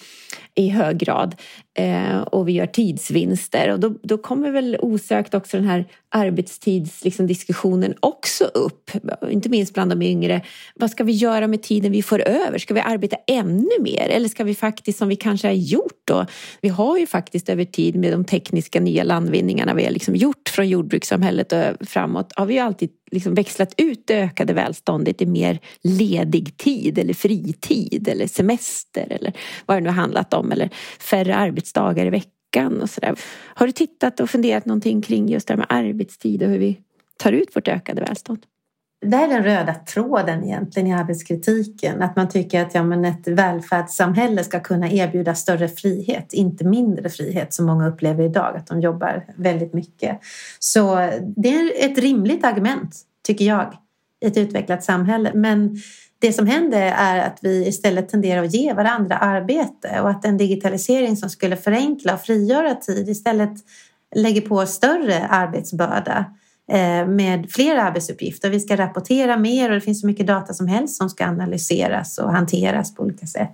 i 0.55 0.69
hög 0.69 0.97
grad 0.97 1.36
eh, 1.77 2.17
och 2.21 2.47
vi 2.47 2.51
gör 2.51 2.65
tidsvinster 2.65 3.71
och 3.71 3.79
då, 3.79 3.89
då 4.03 4.17
kommer 4.17 4.51
väl 4.51 4.77
osökt 4.81 5.34
också 5.34 5.57
den 5.57 5.65
här 5.65 5.86
arbetstidsdiskussionen 6.10 7.89
liksom, 7.89 8.10
också 8.10 8.43
upp, 8.43 8.91
inte 9.29 9.49
minst 9.49 9.73
bland 9.73 9.91
de 9.91 10.01
yngre. 10.01 10.41
Vad 10.75 10.91
ska 10.91 11.03
vi 11.03 11.12
göra 11.12 11.47
med 11.47 11.63
tiden 11.63 11.91
vi 11.91 12.01
får 12.01 12.27
över? 12.27 12.57
Ska 12.57 12.73
vi 12.73 12.79
arbeta 12.79 13.17
ännu 13.27 13.69
mer 13.79 14.10
eller 14.10 14.29
ska 14.29 14.43
vi 14.43 14.55
faktiskt 14.55 14.97
som 14.97 15.07
vi 15.07 15.15
kanske 15.15 15.47
har 15.47 15.53
gjort 15.53 16.01
då? 16.05 16.25
Vi 16.62 16.69
har 16.69 16.97
ju 16.97 17.07
faktiskt 17.07 17.49
över 17.49 17.61
över 17.62 17.71
tid 17.71 17.95
med 17.95 18.12
de 18.12 18.26
tekniska 18.26 18.80
nya 18.80 19.04
landvinningarna 19.04 19.74
vi 19.74 19.84
har 19.84 19.91
liksom 19.91 20.15
gjort 20.15 20.50
från 20.50 20.69
jordbrukssamhället 20.69 21.54
och 21.54 21.88
framåt 21.88 22.34
har 22.36 22.45
vi 22.45 22.60
alltid 22.60 22.89
liksom 23.12 23.34
växlat 23.34 23.74
ut 23.78 24.04
det 24.08 24.13
ökade 24.13 24.54
välståndet 24.54 25.21
i 25.21 25.26
mer 25.26 25.60
ledig 25.84 26.58
tid 26.58 26.97
eller 26.97 27.13
fritid 27.13 28.08
eller 28.08 28.28
semester 28.28 29.08
eller 29.10 29.34
vad 29.65 29.78
det 29.78 29.82
nu 29.82 29.89
har 29.89 29.95
handlat 29.95 30.34
om 30.34 30.52
eller 30.52 30.69
färre 31.00 31.36
arbetsdagar 31.36 32.06
i 32.06 32.10
veckan 32.10 32.82
och 32.82 32.89
sådär. 32.89 33.15
Har 33.56 33.65
du 33.65 33.71
tittat 33.71 34.19
och 34.19 34.30
funderat 34.30 34.65
någonting 34.65 35.02
kring 35.02 35.30
just 35.30 35.47
det 35.47 35.54
här 35.54 35.58
med 35.58 35.67
arbetstid 35.69 36.43
och 36.43 36.50
hur 36.50 36.60
vi 36.60 36.78
tar 37.17 37.32
ut 37.32 37.56
vårt 37.56 37.67
ökade 37.67 38.02
välstånd? 38.02 38.45
Det 39.05 39.17
här 39.17 39.27
är 39.27 39.33
den 39.33 39.43
röda 39.43 39.73
tråden 39.73 40.43
egentligen 40.43 40.87
i 40.87 40.93
arbetskritiken. 40.93 42.01
Att 42.01 42.15
man 42.15 42.29
tycker 42.29 42.61
att 42.61 42.75
ja, 42.75 42.83
men 42.83 43.05
ett 43.05 43.27
välfärdssamhälle 43.27 44.43
ska 44.43 44.59
kunna 44.59 44.91
erbjuda 44.91 45.35
större 45.35 45.67
frihet, 45.67 46.33
inte 46.33 46.65
mindre 46.65 47.09
frihet 47.09 47.53
som 47.53 47.65
många 47.65 47.87
upplever 47.87 48.23
idag, 48.23 48.57
att 48.57 48.67
de 48.67 48.81
jobbar 48.81 49.25
väldigt 49.35 49.73
mycket. 49.73 50.19
Så 50.59 50.95
det 51.35 51.49
är 51.49 51.91
ett 51.91 51.97
rimligt 51.97 52.45
argument, 52.45 52.95
tycker 53.23 53.45
jag, 53.45 53.73
i 54.21 54.27
ett 54.27 54.37
utvecklat 54.37 54.83
samhälle. 54.83 55.31
Men 55.33 55.77
det 56.19 56.33
som 56.33 56.47
händer 56.47 56.93
är 56.97 57.19
att 57.19 57.39
vi 57.41 57.67
istället 57.67 58.09
tenderar 58.09 58.43
att 58.43 58.53
ge 58.53 58.73
varandra 58.73 59.17
arbete 59.17 60.01
och 60.01 60.09
att 60.09 60.25
en 60.25 60.37
digitalisering 60.37 61.17
som 61.17 61.29
skulle 61.29 61.57
förenkla 61.57 62.13
och 62.13 62.21
frigöra 62.21 62.75
tid 62.75 63.09
istället 63.09 63.53
lägger 64.15 64.41
på 64.41 64.65
större 64.65 65.27
arbetsbörda 65.27 66.25
Eh, 66.71 67.08
med 67.08 67.52
fler 67.52 67.76
arbetsuppgifter. 67.76 68.50
Vi 68.50 68.60
ska 68.60 68.78
rapportera 68.78 69.38
mer 69.38 69.69
och 69.69 69.76
det 69.76 69.82
finns 69.82 70.02
så 70.02 70.08
mycket 70.08 70.28
data 70.28 70.54
som 70.54 70.67
helst 70.67 70.97
som 70.97 71.10
ska 71.10 71.26
analyseras 71.26 72.17
och 72.17 72.32
hanteras 72.32 72.95
på 72.95 73.04
olika 73.04 73.26
sätt. 73.28 73.54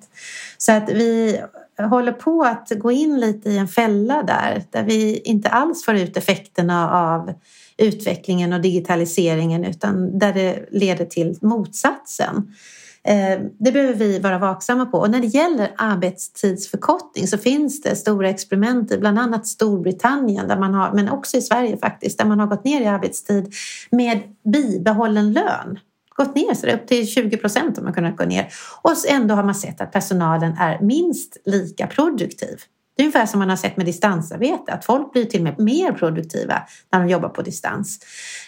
Så 0.57 0.71
att 0.71 0.89
vi 0.89 1.41
håller 1.89 2.11
på 2.11 2.43
att 2.43 2.69
gå 2.69 2.91
in 2.91 3.19
lite 3.19 3.49
i 3.49 3.57
en 3.57 3.67
fälla 3.67 4.23
där, 4.23 4.63
där 4.69 4.83
vi 4.83 5.19
inte 5.19 5.49
alls 5.49 5.85
får 5.85 5.95
ut 5.95 6.17
effekterna 6.17 6.91
av 6.91 7.33
utvecklingen 7.77 8.53
och 8.53 8.61
digitaliseringen 8.61 9.65
utan 9.65 10.19
där 10.19 10.33
det 10.33 10.65
leder 10.71 11.05
till 11.05 11.37
motsatsen. 11.41 12.55
Eh, 13.03 13.39
det 13.59 13.71
behöver 13.71 13.93
vi 13.93 14.19
vara 14.19 14.37
vaksamma 14.37 14.85
på. 14.85 14.97
Och 14.97 15.11
när 15.11 15.19
det 15.19 15.27
gäller 15.27 15.71
arbetstidsförkortning 15.77 17.27
så 17.27 17.37
finns 17.37 17.81
det 17.81 17.95
stora 17.95 18.29
experiment 18.29 18.91
i 18.91 18.97
bland 18.97 19.19
annat 19.19 19.47
Storbritannien, 19.47 20.47
där 20.47 20.59
man 20.59 20.73
har, 20.73 20.93
men 20.93 21.09
också 21.09 21.37
i 21.37 21.41
Sverige 21.41 21.77
faktiskt, 21.77 22.17
där 22.17 22.25
man 22.25 22.39
har 22.39 22.47
gått 22.47 22.63
ner 22.63 22.81
i 22.81 22.85
arbetstid 22.85 23.53
med 23.91 24.21
bibehållen 24.43 25.33
lön 25.33 25.79
gått 26.17 26.35
ner 26.35 26.53
så 26.53 26.65
det 26.65 26.73
upp 26.73 26.87
till 26.87 27.07
20 27.07 27.37
procent 27.37 27.77
har 27.77 27.83
man 27.83 27.93
kunnat 27.93 28.17
gå 28.17 28.25
ner. 28.25 28.47
Och 28.81 28.91
ändå 29.09 29.35
har 29.35 29.43
man 29.43 29.55
sett 29.55 29.81
att 29.81 29.91
personalen 29.91 30.57
är 30.59 30.79
minst 30.81 31.37
lika 31.45 31.87
produktiv. 31.87 32.57
Det 32.95 33.03
är 33.03 33.05
ungefär 33.05 33.25
som 33.25 33.39
man 33.39 33.49
har 33.49 33.55
sett 33.55 33.77
med 33.77 33.85
distansarbete, 33.85 34.73
att 34.73 34.85
folk 34.85 35.11
blir 35.11 35.25
till 35.25 35.39
och 35.39 35.43
med 35.43 35.59
mer 35.59 35.91
produktiva 35.91 36.61
när 36.91 36.99
de 36.99 37.09
jobbar 37.09 37.29
på 37.29 37.41
distans. 37.41 37.99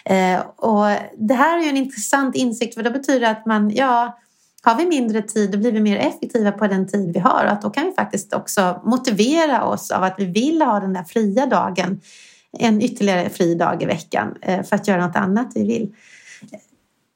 Eh, 0.04 0.40
och 0.56 0.86
det 1.18 1.34
här 1.34 1.58
är 1.58 1.62
ju 1.62 1.68
en 1.68 1.76
intressant 1.76 2.36
insikt 2.36 2.74
för 2.74 2.82
det 2.82 2.90
betyder 2.90 3.30
att 3.30 3.46
man, 3.46 3.70
ja, 3.70 4.18
har 4.62 4.76
vi 4.76 4.86
mindre 4.86 5.22
tid 5.22 5.50
då 5.50 5.58
blir 5.58 5.72
vi 5.72 5.80
mer 5.80 5.96
effektiva 5.96 6.52
på 6.52 6.66
den 6.66 6.88
tid 6.88 7.12
vi 7.12 7.18
har 7.18 7.44
och 7.44 7.50
att 7.50 7.62
då 7.62 7.70
kan 7.70 7.86
vi 7.86 7.92
faktiskt 7.92 8.32
också 8.34 8.80
motivera 8.84 9.64
oss 9.64 9.90
av 9.90 10.02
att 10.02 10.14
vi 10.18 10.24
vill 10.24 10.62
ha 10.62 10.80
den 10.80 10.92
där 10.92 11.04
fria 11.04 11.46
dagen, 11.46 12.00
en 12.58 12.82
ytterligare 12.82 13.30
fri 13.30 13.54
dag 13.54 13.82
i 13.82 13.86
veckan 13.86 14.34
eh, 14.42 14.62
för 14.62 14.76
att 14.76 14.88
göra 14.88 15.06
något 15.06 15.16
annat 15.16 15.52
vi 15.54 15.66
vill. 15.66 15.94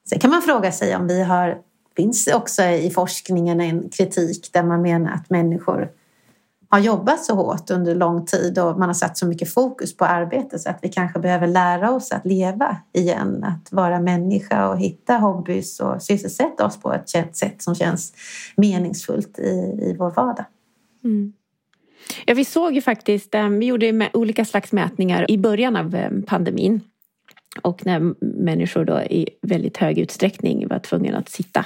Sen 0.09 0.19
kan 0.19 0.29
man 0.29 0.41
fråga 0.41 0.71
sig 0.71 0.95
om 0.95 1.07
vi 1.07 1.23
har, 1.23 1.57
finns 1.95 2.27
också 2.27 2.63
i 2.63 2.89
forskningen 2.89 3.61
en 3.61 3.89
kritik 3.89 4.49
där 4.53 4.63
man 4.63 4.81
menar 4.81 5.11
att 5.11 5.29
människor 5.29 5.89
har 6.75 6.81
jobbat 6.81 7.23
så 7.23 7.35
hårt 7.35 7.69
under 7.71 7.95
lång 7.95 8.25
tid 8.25 8.59
och 8.59 8.79
man 8.79 8.89
har 8.89 8.93
satt 8.93 9.17
så 9.17 9.25
mycket 9.25 9.53
fokus 9.53 9.97
på 9.97 10.05
arbete 10.05 10.59
så 10.59 10.69
att 10.69 10.79
vi 10.81 10.89
kanske 10.89 11.19
behöver 11.19 11.47
lära 11.47 11.91
oss 11.91 12.11
att 12.11 12.25
leva 12.25 12.77
igen, 12.93 13.43
att 13.43 13.71
vara 13.71 13.99
människa 13.99 14.69
och 14.69 14.79
hitta 14.79 15.17
hobbys 15.17 15.79
och 15.79 16.01
sysselsätta 16.01 16.65
oss 16.65 16.81
på 16.81 16.93
ett 16.93 17.09
sätt 17.09 17.61
som 17.61 17.75
känns 17.75 18.13
meningsfullt 18.55 19.39
i, 19.39 19.79
i 19.81 19.95
vår 19.99 20.11
vardag. 20.11 20.45
Mm. 21.03 21.33
Ja, 22.25 22.33
vi 22.33 22.45
såg 22.45 22.73
ju 22.73 22.81
faktiskt, 22.81 23.35
eh, 23.35 23.49
vi 23.49 23.65
gjorde 23.65 24.09
olika 24.13 24.45
slags 24.45 24.71
mätningar 24.71 25.31
i 25.31 25.37
början 25.37 25.75
av 25.75 25.95
eh, 25.95 26.09
pandemin 26.27 26.81
och 27.61 27.85
när 27.85 27.99
människor 28.43 28.85
då 28.85 29.01
i 29.01 29.29
väldigt 29.41 29.77
hög 29.77 29.99
utsträckning 29.99 30.67
var 30.67 30.79
tvungna 30.79 31.17
att 31.17 31.29
sitta 31.29 31.65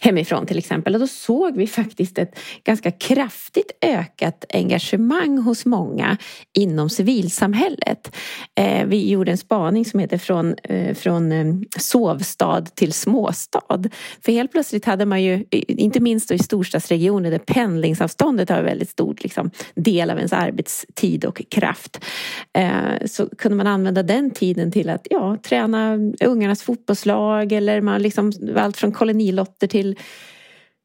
hemifrån 0.00 0.46
till 0.46 0.58
exempel. 0.58 0.94
Och 0.94 1.00
då 1.00 1.06
såg 1.06 1.56
vi 1.56 1.66
faktiskt 1.66 2.18
ett 2.18 2.38
ganska 2.64 2.90
kraftigt 2.90 3.70
ökat 3.82 4.44
engagemang 4.54 5.38
hos 5.38 5.66
många 5.66 6.16
inom 6.58 6.90
civilsamhället. 6.90 8.16
Eh, 8.54 8.86
vi 8.86 9.10
gjorde 9.10 9.30
en 9.30 9.38
spaning 9.38 9.84
som 9.84 10.00
heter 10.00 10.18
Från, 10.18 10.54
eh, 10.62 10.94
från 10.94 11.32
eh, 11.32 11.54
sovstad 11.78 12.64
till 12.74 12.92
småstad. 12.92 13.84
För 14.24 14.32
helt 14.32 14.52
plötsligt 14.52 14.84
hade 14.84 15.06
man 15.06 15.22
ju, 15.22 15.44
inte 15.50 16.00
minst 16.00 16.30
i 16.30 16.38
storstadsregioner 16.38 17.30
där 17.30 17.38
pendlingsavståndet 17.38 18.48
har 18.48 18.58
en 18.58 18.64
väldigt 18.64 18.90
stor 18.90 19.16
liksom, 19.20 19.50
del 19.74 20.10
av 20.10 20.16
ens 20.16 20.32
arbetstid 20.32 21.24
och 21.24 21.42
kraft. 21.50 22.04
Eh, 22.52 23.06
så 23.06 23.28
kunde 23.38 23.56
man 23.56 23.66
använda 23.66 24.02
den 24.02 24.30
tiden 24.30 24.72
till 24.72 24.90
att 24.90 25.06
ja, 25.10 25.25
träna 25.34 25.98
ungarnas 26.20 26.62
fotbollslag 26.62 27.52
eller 27.52 27.80
man 27.80 28.02
liksom, 28.02 28.32
allt 28.56 28.76
från 28.76 28.92
kolonilotter 28.92 29.66
till 29.66 29.98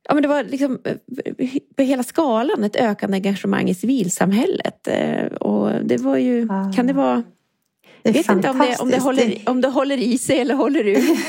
Ja, 0.08 0.14
men 0.14 0.22
det 0.22 0.30
var 0.30 0.44
liksom 0.44 0.80
på 1.78 1.84
hela 1.84 2.04
skalan 2.04 2.64
ett 2.64 2.76
ökande 2.76 3.18
engagemang 3.18 3.70
i 3.70 3.76
civilsamhället. 3.76 4.88
Eh, 4.88 5.26
och 5.26 5.86
det 5.86 5.98
var 5.98 6.18
ju, 6.18 6.48
ah. 6.52 6.74
kan 6.76 6.88
det 6.88 6.94
vara 6.94 7.24
jag 8.04 8.14
vet 8.14 8.30
inte 8.30 8.50
om 8.50 8.60
det, 8.60 8.76
om, 8.80 8.90
det 8.90 9.00
håller, 9.00 9.38
om 9.46 9.62
det 9.62 9.68
håller 9.68 9.98
i 9.98 10.18
sig 10.18 10.40
eller 10.40 10.56
håller 10.56 10.84
ut. 10.84 10.98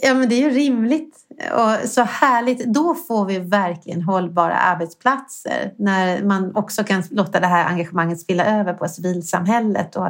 ja 0.00 0.14
men 0.14 0.28
det 0.28 0.34
är 0.34 0.50
ju 0.50 0.50
rimligt 0.50 1.16
och 1.52 1.88
så 1.88 2.02
härligt. 2.02 2.64
Då 2.64 2.94
får 2.94 3.24
vi 3.24 3.38
verkligen 3.38 4.02
hållbara 4.02 4.56
arbetsplatser 4.56 5.72
när 5.76 6.22
man 6.22 6.56
också 6.56 6.84
kan 6.84 7.02
låta 7.10 7.40
det 7.40 7.46
här 7.46 7.66
engagemanget 7.66 8.20
spilla 8.20 8.60
över 8.60 8.72
på 8.72 8.88
civilsamhället. 8.88 9.96
Och, 9.96 10.06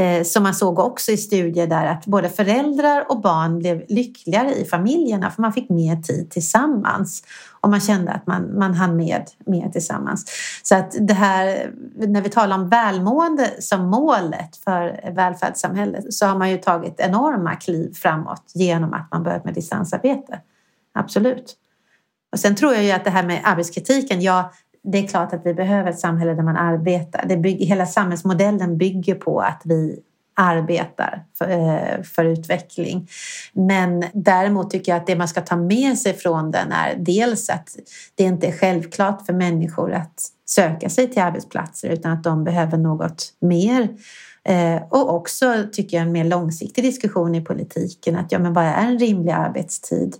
eh, 0.00 0.22
som 0.22 0.42
man 0.42 0.54
såg 0.54 0.78
också 0.78 1.12
i 1.12 1.16
studier 1.16 1.66
där 1.66 1.86
att 1.86 2.06
både 2.06 2.28
föräldrar 2.28 3.04
och 3.08 3.20
barn 3.20 3.58
blev 3.58 3.82
lyckligare 3.88 4.54
i 4.54 4.64
familjerna 4.64 5.30
för 5.30 5.42
man 5.42 5.52
fick 5.52 5.68
mer 5.68 5.96
tid 5.96 6.30
tillsammans 6.30 7.22
och 7.60 7.70
man 7.70 7.80
kände 7.80 8.12
att 8.12 8.26
man, 8.26 8.58
man 8.58 8.74
hann 8.74 8.96
med 8.96 9.30
mer 9.46 9.68
tillsammans. 9.68 10.24
Så 10.62 10.74
att 10.74 10.94
det 11.00 11.14
här, 11.14 11.70
när 11.96 12.22
vi 12.22 12.28
talar 12.28 12.56
om 12.56 12.68
välmående 12.68 13.50
som 13.58 13.86
målet 13.86 14.56
för 14.56 15.12
välfärdssamhället 15.14 16.14
så 16.14 16.26
har 16.26 16.38
man 16.38 16.50
ju 16.50 16.56
tagit 16.56 17.00
enorma 17.00 17.54
kliv 17.54 17.94
framåt 17.94 18.42
genom 18.54 18.94
att 18.94 19.08
man 19.10 19.19
börjat 19.20 19.44
med 19.44 19.54
distansarbete. 19.54 20.40
Absolut. 20.94 21.56
Och 22.32 22.40
sen 22.40 22.56
tror 22.56 22.74
jag 22.74 22.84
ju 22.84 22.90
att 22.90 23.04
det 23.04 23.10
här 23.10 23.26
med 23.26 23.40
arbetskritiken, 23.44 24.20
ja, 24.20 24.52
det 24.82 24.98
är 24.98 25.06
klart 25.06 25.32
att 25.32 25.46
vi 25.46 25.54
behöver 25.54 25.90
ett 25.90 25.98
samhälle 25.98 26.34
där 26.34 26.42
man 26.42 26.56
arbetar. 26.56 27.24
Det 27.28 27.36
bygger, 27.36 27.66
hela 27.66 27.86
samhällsmodellen 27.86 28.78
bygger 28.78 29.14
på 29.14 29.40
att 29.40 29.62
vi 29.64 30.00
arbetar 30.34 31.24
för, 31.38 31.50
eh, 31.50 32.02
för, 32.02 32.24
utveckling. 32.24 33.08
Men 33.52 34.04
däremot 34.12 34.70
tycker 34.70 34.92
jag 34.92 35.00
att 35.00 35.06
det 35.06 35.16
man 35.16 35.28
ska 35.28 35.40
ta 35.40 35.56
med 35.56 35.98
sig 35.98 36.14
från 36.14 36.50
den 36.50 36.72
är 36.72 36.94
dels 36.98 37.50
att 37.50 37.76
det 38.14 38.24
inte 38.24 38.46
är 38.46 38.52
självklart 38.52 39.26
för 39.26 39.32
människor 39.32 39.92
att 39.92 40.28
söka 40.50 40.88
sig 40.88 41.10
till 41.10 41.22
arbetsplatser 41.22 41.88
utan 41.88 42.12
att 42.12 42.24
de 42.24 42.44
behöver 42.44 42.78
något 42.78 43.32
mer. 43.40 43.88
Eh, 44.44 44.82
och 44.90 45.14
också 45.14 45.54
tycker 45.72 45.96
jag 45.96 46.06
en 46.06 46.12
mer 46.12 46.24
långsiktig 46.24 46.84
diskussion 46.84 47.34
i 47.34 47.40
politiken 47.40 48.16
att 48.16 48.32
ja, 48.32 48.38
men 48.38 48.52
vad 48.52 48.64
är 48.64 48.86
en 48.86 48.98
rimlig 48.98 49.32
arbetstid 49.32 50.16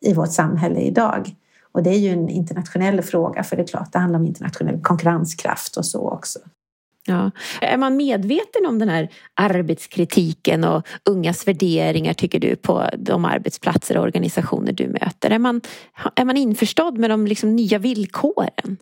i 0.00 0.14
vårt 0.14 0.32
samhälle 0.32 0.80
idag? 0.80 1.34
Och 1.72 1.82
det 1.82 1.90
är 1.90 1.98
ju 1.98 2.10
en 2.10 2.28
internationell 2.28 3.02
fråga 3.02 3.42
för 3.42 3.56
det 3.56 3.62
är 3.62 3.66
klart 3.66 3.92
det 3.92 3.98
handlar 3.98 4.18
om 4.18 4.26
internationell 4.26 4.80
konkurrenskraft 4.82 5.76
och 5.76 5.86
så 5.86 6.10
också. 6.10 6.38
Ja. 7.06 7.30
Är 7.60 7.76
man 7.76 7.96
medveten 7.96 8.66
om 8.66 8.78
den 8.78 8.88
här 8.88 9.08
arbetskritiken 9.34 10.64
och 10.64 10.86
ungas 11.04 11.48
värderingar 11.48 12.14
tycker 12.14 12.40
du 12.40 12.56
på 12.56 12.84
de 12.98 13.24
arbetsplatser 13.24 13.96
och 13.96 14.02
organisationer 14.02 14.72
du 14.72 14.88
möter? 14.88 15.30
Är 15.30 15.38
man, 15.38 15.60
är 16.14 16.24
man 16.24 16.36
införstådd 16.36 16.98
med 16.98 17.10
de 17.10 17.26
liksom 17.26 17.56
nya 17.56 17.78
villkoren? 17.78 18.76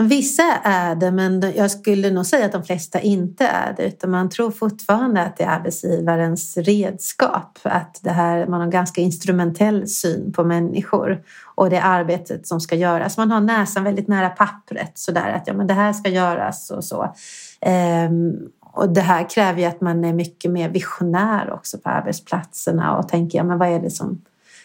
Vissa 0.00 0.42
är 0.62 0.94
det, 0.94 1.10
men 1.10 1.52
jag 1.56 1.70
skulle 1.70 2.10
nog 2.10 2.26
säga 2.26 2.46
att 2.46 2.52
de 2.52 2.64
flesta 2.64 3.00
inte 3.00 3.46
är 3.46 3.74
det. 3.76 3.82
Utan 3.82 4.10
man 4.10 4.30
tror 4.30 4.50
fortfarande 4.50 5.22
att 5.22 5.36
det 5.36 5.44
är 5.44 5.48
arbetsgivarens 5.48 6.56
redskap. 6.56 7.58
Att 7.62 8.00
det 8.02 8.10
här, 8.10 8.46
man 8.46 8.60
har 8.60 8.64
en 8.64 8.70
ganska 8.70 9.00
instrumentell 9.00 9.88
syn 9.88 10.32
på 10.32 10.44
människor 10.44 11.22
och 11.54 11.70
det 11.70 11.82
arbetet 11.82 12.46
som 12.46 12.60
ska 12.60 12.76
göras. 12.76 13.16
Man 13.16 13.30
har 13.30 13.40
näsan 13.40 13.84
väldigt 13.84 14.08
nära 14.08 14.28
pappret 14.28 14.98
sådär 14.98 15.32
att 15.32 15.46
ja, 15.46 15.54
men 15.54 15.66
det 15.66 15.74
här 15.74 15.92
ska 15.92 16.08
göras 16.08 16.70
och 16.70 16.84
så. 16.84 17.14
Ehm, 17.60 18.32
och 18.60 18.88
det 18.88 19.00
här 19.00 19.30
kräver 19.30 19.60
ju 19.60 19.66
att 19.66 19.80
man 19.80 20.04
är 20.04 20.12
mycket 20.12 20.50
mer 20.50 20.68
visionär 20.68 21.52
också 21.52 21.78
på 21.78 21.88
arbetsplatserna 21.88 22.96
och 22.96 23.08
tänker 23.08 23.38
ja, 23.38 23.44
men 23.44 23.58
vad 23.58 23.68
är 23.68 23.80
det 23.80 23.90
som 23.90 24.22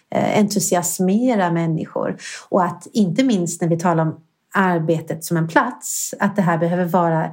eh, 0.09 0.39
entusiasmerar 0.39 1.51
människor? 1.51 2.17
Och 2.49 2.63
att 2.63 2.87
inte 2.93 3.23
minst 3.23 3.61
när 3.61 3.67
vi 3.67 3.79
talar 3.79 4.03
om 4.03 4.15
arbetet 4.53 5.23
som 5.23 5.37
en 5.37 5.47
plats. 5.47 6.13
Att 6.19 6.35
det 6.35 6.41
här 6.41 6.57
behöver 6.57 6.85
vara 6.85 7.29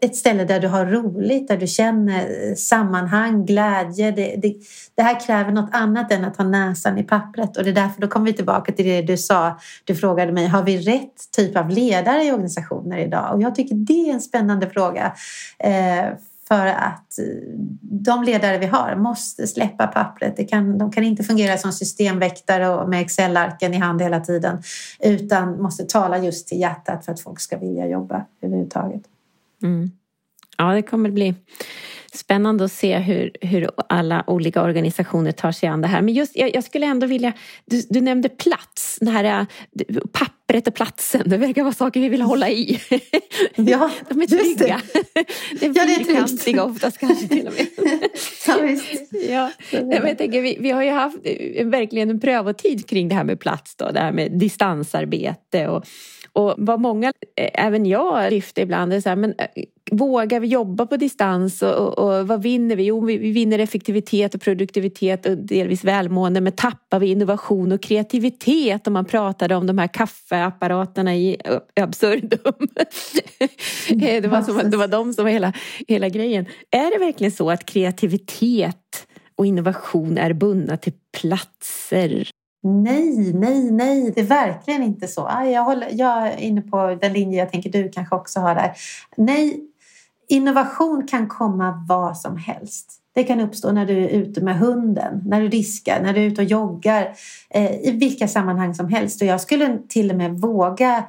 ett 0.00 0.16
ställe 0.16 0.44
där 0.44 0.60
du 0.60 0.68
har 0.68 0.86
roligt, 0.86 1.48
där 1.48 1.56
du 1.56 1.66
känner 1.66 2.54
sammanhang, 2.54 3.46
glädje. 3.46 4.10
Det, 4.10 4.36
det, 4.36 4.54
det, 4.94 5.02
här 5.02 5.20
kräver 5.26 5.52
något 5.52 5.70
annat 5.72 6.12
än 6.12 6.24
att 6.24 6.36
ha 6.36 6.44
näsan 6.44 6.98
i 6.98 7.02
pappret 7.02 7.56
och 7.56 7.64
det 7.64 7.70
är 7.70 7.74
därför 7.74 8.00
då 8.00 8.08
kommer 8.08 8.26
vi 8.26 8.32
tillbaka 8.32 8.72
till 8.72 8.84
det 8.84 9.02
du 9.02 9.16
sa. 9.16 9.58
Du 9.84 9.94
frågade 9.94 10.32
mig, 10.32 10.46
har 10.46 10.62
vi 10.62 10.78
rätt 10.78 11.30
typ 11.36 11.56
av 11.56 11.70
ledare 11.70 12.24
i 12.24 12.32
organisationer 12.32 12.98
idag? 12.98 13.34
Och 13.34 13.42
jag 13.42 13.54
tycker 13.54 13.74
det 13.74 14.10
är 14.10 14.14
en 14.14 14.20
spännande 14.20 14.70
fråga. 14.70 15.14
Eh, 15.58 16.04
för 16.54 16.66
att 16.66 17.18
eh, 17.18 17.24
de 17.80 18.22
ledare 18.22 18.58
vi 18.58 18.66
har 18.66 18.96
måste 18.96 19.46
släppa 19.46 19.86
pappret. 19.86 20.36
Det 20.36 20.44
kan, 20.44 20.78
de 20.78 20.92
kan 20.92 21.04
inte 21.04 21.24
fungera 21.24 21.58
som 21.58 21.72
systemväktare 21.72 22.68
och 22.68 22.88
med 22.88 23.00
Excel-arken 23.00 23.74
i 23.74 23.76
hand 23.76 24.02
hela 24.02 24.20
tiden 24.20 24.62
utan 25.00 25.62
måste 25.62 25.84
tala 25.84 26.18
just 26.18 26.48
till 26.48 26.60
hjärtat 26.60 27.04
för 27.04 27.12
att 27.12 27.20
folk 27.20 27.40
ska 27.40 27.58
vilja 27.58 27.86
jobba 27.86 28.24
överhuvudtaget. 28.40 29.02
Mm. 29.62 29.90
Ja, 30.58 30.64
det 30.64 30.82
kommer 30.82 31.10
bli 31.10 31.34
spännande 32.16 32.64
att 32.64 32.72
se 32.72 32.98
hur, 32.98 33.30
hur 33.40 33.70
alla 33.88 34.24
olika 34.26 34.62
organisationer 34.62 35.32
tar 35.32 35.52
sig 35.52 35.68
an 35.68 35.80
det 35.80 35.88
här. 35.88 36.02
Men 36.02 36.14
just, 36.14 36.36
jag, 36.36 36.54
jag 36.54 36.64
skulle 36.64 36.86
ändå 36.86 37.06
vilja, 37.06 37.32
du, 37.64 37.82
du, 37.88 38.00
nämnde 38.00 38.28
plats, 38.28 38.98
det 39.00 39.10
här 39.10 39.24
äh, 39.24 39.46
pappret 40.12 40.68
och 40.68 40.74
platsen, 40.74 41.22
det 41.26 41.36
verkar 41.36 41.62
vara 41.62 41.74
saker 41.74 42.00
vi 42.00 42.08
vill 42.08 42.22
hålla 42.22 42.50
i. 42.50 42.80
Ja, 43.56 43.90
De 44.08 44.22
är 44.22 44.26
trygga. 44.26 44.80
Det. 45.60 45.68
det 45.68 45.80
är 45.80 45.98
ja, 45.98 46.04
fyrkantiga 46.04 46.64
oftast 46.64 46.98
kanske 46.98 47.28
till 47.28 47.46
och 47.46 47.52
med. 47.52 47.66
ja, 48.46 48.58
visst. 48.62 49.12
Ja. 49.30 49.50
Jag 49.70 50.18
tänker, 50.18 50.42
vi, 50.42 50.56
vi 50.60 50.70
har 50.70 50.82
ju 50.82 50.90
haft 50.90 51.16
eh, 51.24 51.66
verkligen 51.66 52.10
en 52.10 52.20
prövotid 52.20 52.88
kring 52.88 53.08
det 53.08 53.14
här 53.14 53.24
med 53.24 53.40
plats, 53.40 53.76
då, 53.76 53.90
det 53.90 54.00
här 54.00 54.12
med 54.12 54.32
distansarbete 54.32 55.68
och 55.68 55.86
och 56.34 56.54
vad 56.58 56.80
många, 56.80 57.12
eh, 57.36 57.66
även 57.66 57.86
jag, 57.86 58.32
lyfter 58.32 58.62
ibland 58.62 58.92
är 58.92 59.00
så 59.00 59.08
här, 59.08 59.16
men 59.16 59.34
eh, 59.38 59.64
vågar 59.90 60.40
vi 60.40 60.46
jobba 60.46 60.86
på 60.86 60.96
distans 60.96 61.62
och, 61.62 61.74
och, 61.74 61.98
och, 61.98 62.28
vad 62.28 62.42
vinner 62.42 62.76
vi? 62.76 62.84
Jo, 62.84 63.04
vi, 63.04 63.18
vi 63.18 63.30
vinner 63.30 63.58
effektivitet 63.58 64.34
och 64.34 64.40
produktivitet 64.40 65.26
och 65.26 65.38
delvis 65.38 65.84
välmående 65.84 66.40
men 66.40 66.52
tappar 66.52 66.98
vi 66.98 67.06
innovation 67.06 67.72
och 67.72 67.82
kreativitet 67.82 68.86
om 68.86 68.92
man 68.92 69.04
pratade 69.04 69.56
om 69.56 69.66
de 69.66 69.78
här 69.78 69.86
kaffeapparaterna 69.86 71.14
i 71.14 71.36
absurdum. 71.80 72.68
det, 73.88 74.28
var 74.28 74.42
som, 74.42 74.70
det 74.70 74.76
var 74.76 74.88
de 74.88 75.12
som 75.12 75.24
var 75.24 75.30
hela, 75.30 75.52
hela 75.88 76.08
grejen. 76.08 76.46
Är 76.70 76.98
det 76.98 77.04
verkligen 77.04 77.32
så 77.32 77.50
att 77.50 77.66
kreativitet 77.66 79.06
och 79.36 79.46
innovation 79.46 80.18
är 80.18 80.32
bundna 80.32 80.76
till 80.76 80.92
platser? 81.20 82.30
Nej, 82.66 83.32
nej, 83.34 83.70
nej, 83.70 84.12
det 84.14 84.20
är 84.20 84.24
verkligen 84.24 84.82
inte 84.82 85.08
så. 85.08 85.30
Jag, 85.44 85.64
håller, 85.64 85.88
jag 85.92 86.26
är 86.26 86.36
inne 86.36 86.60
på 86.60 86.98
den 87.00 87.12
linje 87.12 87.38
jag 87.38 87.52
tänker 87.52 87.70
du 87.70 87.88
kanske 87.88 88.16
också 88.16 88.40
har 88.40 88.54
där. 88.54 88.72
Nej, 89.16 89.60
innovation 90.28 91.06
kan 91.06 91.28
komma 91.28 91.84
vad 91.88 92.18
som 92.18 92.36
helst. 92.36 93.00
Det 93.14 93.24
kan 93.24 93.40
uppstå 93.40 93.72
när 93.72 93.86
du 93.86 94.04
är 94.04 94.08
ute 94.08 94.40
med 94.40 94.58
hunden, 94.58 95.22
när 95.24 95.40
du 95.40 95.48
diskar, 95.48 96.02
när 96.02 96.14
du 96.14 96.20
är 96.20 96.26
ute 96.26 96.42
och 96.42 96.48
joggar, 96.48 97.14
eh, 97.50 97.72
i 97.74 97.90
vilka 97.90 98.28
sammanhang 98.28 98.74
som 98.74 98.88
helst. 98.88 99.22
Och 99.22 99.28
jag 99.28 99.40
skulle 99.40 99.78
till 99.88 100.10
och 100.10 100.16
med 100.16 100.40
våga 100.40 101.04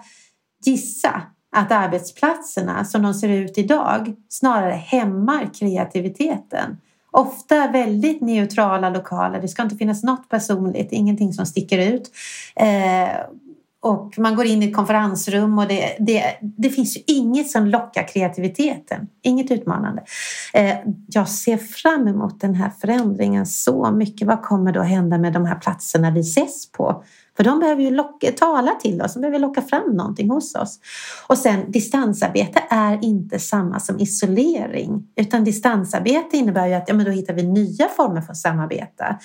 gissa 0.65 1.21
att 1.55 1.71
arbetsplatserna 1.71 2.85
som 2.85 3.01
de 3.01 3.13
ser 3.13 3.29
ut 3.29 3.57
idag 3.57 4.15
snarare 4.29 4.73
hämmar 4.73 5.49
kreativiteten. 5.53 6.77
Ofta 7.11 7.67
väldigt 7.67 8.21
neutrala 8.21 8.89
lokaler. 8.89 9.41
Det 9.41 9.47
ska 9.47 9.63
inte 9.63 9.75
finnas 9.75 10.03
något 10.03 10.29
personligt, 10.29 10.91
ingenting 10.91 11.33
som 11.33 11.45
sticker 11.45 11.93
ut. 11.93 12.11
Eh, 12.55 13.09
och 13.85 14.13
man 14.17 14.35
går 14.35 14.45
in 14.45 14.63
i 14.63 14.67
ett 14.67 14.75
konferensrum 14.75 15.59
och 15.59 15.67
det, 15.67 15.95
det, 15.99 16.23
det 16.41 16.69
finns 16.69 16.97
ju 16.97 17.01
inget 17.07 17.49
som 17.49 17.65
lockar 17.65 18.07
kreativiteten. 18.07 19.07
Inget 19.21 19.51
utmanande. 19.51 20.03
Eh, 20.53 20.75
jag 21.07 21.29
ser 21.29 21.57
fram 21.57 22.07
emot 22.07 22.41
den 22.41 22.55
här 22.55 22.71
förändringen 22.81 23.45
så 23.45 23.91
mycket. 23.91 24.27
Vad 24.27 24.41
kommer 24.41 24.71
då 24.71 24.81
hända 24.81 25.17
med 25.17 25.33
de 25.33 25.45
här 25.45 25.55
platserna 25.55 26.11
vi 26.11 26.19
ses 26.19 26.71
på? 26.71 27.03
För 27.37 27.43
de 27.43 27.59
behöver 27.59 27.81
ju 27.81 27.89
locka, 27.89 28.31
tala 28.31 28.71
till 28.71 29.01
oss, 29.01 29.13
de 29.13 29.19
behöver 29.19 29.39
locka 29.39 29.61
fram 29.61 29.91
någonting 29.91 30.29
hos 30.29 30.55
oss. 30.55 30.79
Och 31.27 31.37
sen 31.37 31.71
distansarbete 31.71 32.63
är 32.69 32.99
inte 33.03 33.39
samma 33.39 33.79
som 33.79 33.99
isolering. 33.99 35.07
Utan 35.15 35.43
distansarbete 35.43 36.37
innebär 36.37 36.67
ju 36.67 36.73
att 36.73 36.89
ja, 36.89 36.93
men 36.93 37.05
då 37.05 37.11
hittar 37.11 37.33
vi 37.33 37.43
nya 37.43 37.87
former 37.87 38.21
för 38.21 38.31
att 38.31 38.37
samarbeta. 38.37 39.19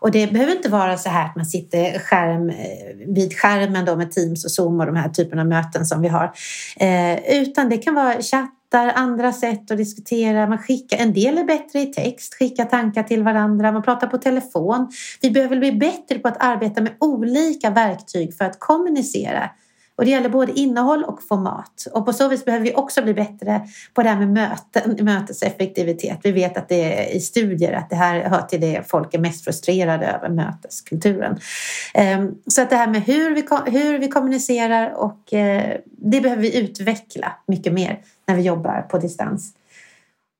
Och 0.00 0.10
det 0.10 0.32
behöver 0.32 0.52
inte 0.52 0.68
vara 0.68 0.96
så 0.96 1.08
här 1.08 1.26
att 1.26 1.36
man 1.36 1.46
sitter 1.46 1.98
skärm, 1.98 2.50
eh, 2.50 3.14
vid 3.14 3.36
skärmen 3.36 3.84
då 3.84 3.96
med 3.96 4.10
Teams 4.10 4.44
och 4.44 4.50
Zoom 4.50 4.80
och 4.80 4.86
de 4.86 4.96
här 4.96 5.08
typerna 5.08 5.42
av 5.42 5.48
möten 5.48 5.86
som 5.86 6.02
vi 6.02 6.08
har. 6.08 6.32
Eh, 6.76 7.40
utan 7.40 7.68
det 7.68 7.78
kan 7.78 7.94
vara 7.94 8.22
chatt 8.22 8.54
hittar 8.68 8.88
andra 8.88 9.32
sätt 9.32 9.70
att 9.70 9.76
diskutera. 9.76 10.46
Man 10.46 10.58
skickar, 10.58 10.96
en 10.96 11.12
del 11.12 11.38
är 11.38 11.44
bättre 11.44 11.80
i 11.80 11.86
text, 11.86 12.34
skicka 12.34 12.64
tankar 12.64 13.02
till 13.02 13.22
varandra, 13.22 13.72
man 13.72 13.82
pratar 13.82 14.06
på 14.06 14.18
telefon. 14.18 14.88
Vi 15.20 15.30
behöver 15.30 15.56
bli 15.56 15.72
bättre 15.72 16.18
på 16.18 16.28
att 16.28 16.42
arbeta 16.42 16.80
med 16.80 16.92
olika 17.00 17.70
verktyg 17.70 18.36
för 18.36 18.44
att 18.44 18.60
kommunicera. 18.60 19.50
Och 19.98 20.04
det 20.04 20.10
gäller 20.10 20.28
både 20.28 20.52
innehåll 20.52 21.04
och 21.04 21.22
format. 21.22 21.86
Och 21.92 22.06
på 22.06 22.12
så 22.12 22.28
vis 22.28 22.44
behöver 22.44 22.64
vi 22.64 22.74
också 22.74 23.02
bli 23.02 23.14
bättre 23.14 23.60
på 23.94 24.02
det 24.02 24.08
här 24.08 24.18
med 24.18 24.28
möten, 24.28 25.04
möteseffektivitet. 25.04 26.18
Vi 26.22 26.32
vet 26.32 26.56
att 26.56 26.68
det 26.68 27.08
är 27.08 27.16
i 27.16 27.20
studier 27.20 27.72
att 27.72 27.90
det 27.90 27.96
här 27.96 28.20
hör 28.20 28.42
till 28.42 28.60
det 28.60 28.90
folk 28.90 29.14
är 29.14 29.18
mest 29.18 29.44
frustrerade 29.44 30.06
över, 30.06 30.28
möteskulturen. 30.28 31.38
Ehm, 31.94 32.34
så 32.46 32.62
att 32.62 32.70
det 32.70 32.76
här 32.76 32.86
med 32.86 33.02
hur 33.02 33.30
vi, 33.30 33.46
hur 33.78 33.98
vi 33.98 34.08
kommunicerar 34.08 34.90
och 34.90 35.32
eh, 35.32 35.76
det 35.86 36.20
behöver 36.20 36.42
vi 36.42 36.58
utveckla 36.58 37.32
mycket 37.46 37.72
mer 37.72 38.00
när 38.26 38.34
vi 38.34 38.42
jobbar 38.42 38.82
på 38.82 38.98
distans. 38.98 39.52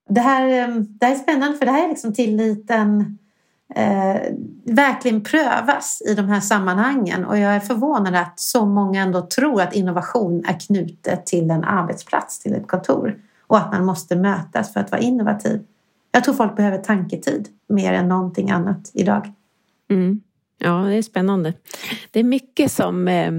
Det 0.09 0.21
här, 0.21 0.49
ehm, 0.49 0.87
det 1.01 1.07
här 1.07 1.14
är 1.14 1.18
spännande 1.18 1.59
för 1.59 1.66
det 1.66 1.73
här 1.73 1.85
är 1.85 1.88
liksom 1.88 2.14
tilliten 2.14 3.18
eh, 3.74 4.20
verkligen 4.64 5.24
prövas 5.24 6.02
i 6.07 6.14
de 6.14 6.28
här 6.28 6.40
sammanhangen 6.40 7.24
och 7.24 7.38
jag 7.38 7.54
är 7.54 7.61
förvånad 7.61 8.14
att 8.14 8.40
så 8.40 8.66
många 8.66 9.02
ändå 9.02 9.26
tror 9.26 9.62
att 9.62 9.74
innovation 9.74 10.44
är 10.44 10.61
knutet 10.61 11.26
till 11.26 11.50
en 11.50 11.64
arbetsplats, 11.64 12.38
till 12.38 12.54
ett 12.54 12.68
kontor 12.68 13.18
och 13.46 13.59
att 13.59 13.72
man 13.72 13.85
måste 13.85 14.16
mötas 14.16 14.72
för 14.72 14.81
att 14.81 14.90
vara 14.90 15.00
innovativ. 15.00 15.64
Jag 16.11 16.24
tror 16.24 16.35
folk 16.35 16.57
behöver 16.57 16.78
tanketid 16.78 17.48
mer 17.68 17.92
än 17.92 18.09
någonting 18.09 18.50
annat 18.50 18.90
idag. 18.94 19.33
Mm. 19.90 20.20
Ja, 20.59 20.70
det 20.70 20.94
är 20.94 21.02
spännande. 21.02 21.52
Det 22.11 22.20
är 22.20 22.24
mycket 22.24 22.72
som 22.72 23.09
eh, 23.09 23.33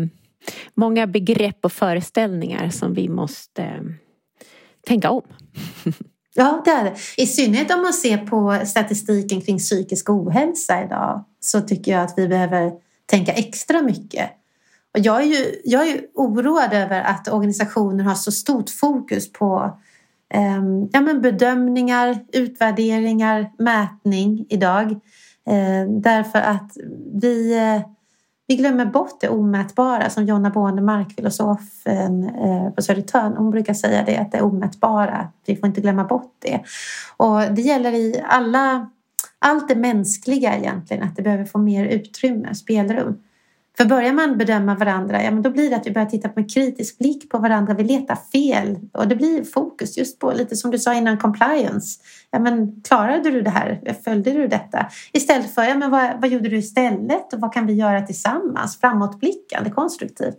många 0.73 1.07
begrepp 1.07 1.65
och 1.65 1.71
föreställningar 1.71 2.69
som 2.69 2.93
vi 2.93 3.09
måste 3.09 3.63
eh, 3.63 3.81
tänka 4.87 5.09
om. 5.09 5.21
Ja, 6.35 6.61
det 6.65 6.71
är 6.71 6.83
det. 6.83 6.95
I 7.17 7.27
synnerhet 7.27 7.71
om 7.71 7.81
man 7.81 7.93
ser 7.93 8.17
på 8.17 8.65
statistiken 8.65 9.41
kring 9.41 9.57
psykisk 9.57 10.09
ohälsa 10.09 10.83
idag 10.83 11.23
så 11.39 11.61
tycker 11.61 11.91
jag 11.91 12.01
att 12.01 12.13
vi 12.17 12.27
behöver 12.27 12.71
tänka 13.05 13.31
extra 13.31 13.81
mycket. 13.81 14.29
Och 14.93 14.99
jag, 14.99 15.21
är 15.21 15.25
ju, 15.25 15.61
jag 15.63 15.87
är 15.87 16.01
oroad 16.15 16.73
över 16.73 17.01
att 17.01 17.27
organisationer 17.27 18.03
har 18.03 18.15
så 18.15 18.31
stort 18.31 18.69
fokus 18.69 19.31
på 19.31 19.77
eh, 20.33 20.63
ja, 20.91 21.01
men 21.01 21.21
bedömningar, 21.21 22.19
utvärderingar, 22.33 23.51
mätning 23.59 24.45
idag. 24.49 24.91
Eh, 25.49 25.89
därför 25.89 26.39
att 26.39 26.71
vi 27.21 27.57
eh, 27.57 27.81
vi 28.49 28.55
glömmer 28.55 28.85
bort 28.85 29.21
det 29.21 29.29
omätbara 29.29 30.09
som 30.09 30.25
Jonna 30.25 30.49
Bornemark, 30.49 31.15
filosofen 31.15 32.23
eh, 32.23 32.69
på 32.69 32.81
Södertörn, 32.81 33.33
hon 33.37 33.51
brukar 33.51 33.73
säga 33.73 34.03
det 34.03 34.17
att 34.17 34.31
det 34.31 34.41
omätbara, 34.41 35.27
vi 35.45 35.55
får 35.55 35.67
inte 35.67 35.81
glömma 35.81 36.03
bort 36.03 36.35
det. 36.39 36.63
Och 37.17 37.41
det 37.55 37.61
gäller 37.61 37.91
i 37.91 38.23
alla, 38.27 38.89
allt 39.39 39.67
det 39.67 39.75
mänskliga 39.75 40.57
egentligen, 40.57 41.03
att 41.03 41.15
det 41.15 41.21
behöver 41.21 41.45
få 41.45 41.57
mer 41.57 41.85
utrymme, 41.85 42.55
spelrum. 42.55 43.17
För 43.77 43.85
börjar 43.85 44.13
man 44.13 44.37
bedöma 44.37 44.75
varandra, 44.75 45.23
ja 45.23 45.31
men 45.31 45.41
då 45.41 45.49
blir 45.49 45.69
det 45.69 45.75
att 45.75 45.87
vi 45.87 45.91
börjar 45.91 46.09
titta 46.09 46.29
med 46.35 46.53
kritisk 46.53 46.97
blick 46.97 47.29
på 47.29 47.37
varandra. 47.37 47.73
Vi 47.73 47.83
letar 47.83 48.17
fel 48.31 48.79
och 48.93 49.07
det 49.07 49.15
blir 49.15 49.43
fokus 49.43 49.97
just 49.97 50.19
på 50.19 50.31
lite 50.31 50.55
som 50.55 50.71
du 50.71 50.79
sa 50.79 50.93
innan 50.93 51.17
compliance. 51.17 51.99
Ja 52.31 52.39
men 52.39 52.81
klarade 52.87 53.31
du 53.31 53.41
det 53.41 53.49
här? 53.49 53.95
Följde 54.03 54.31
du 54.31 54.47
detta? 54.47 54.89
Istället 55.11 55.53
för, 55.53 55.63
ja 55.63 55.75
men 55.75 55.91
vad, 55.91 56.21
vad 56.21 56.29
gjorde 56.29 56.49
du 56.49 56.57
istället 56.57 57.33
och 57.33 57.39
vad 57.39 57.53
kan 57.53 57.67
vi 57.67 57.73
göra 57.73 58.01
tillsammans? 58.01 58.79
Framåtblickande, 58.79 59.69
konstruktivt. 59.69 60.37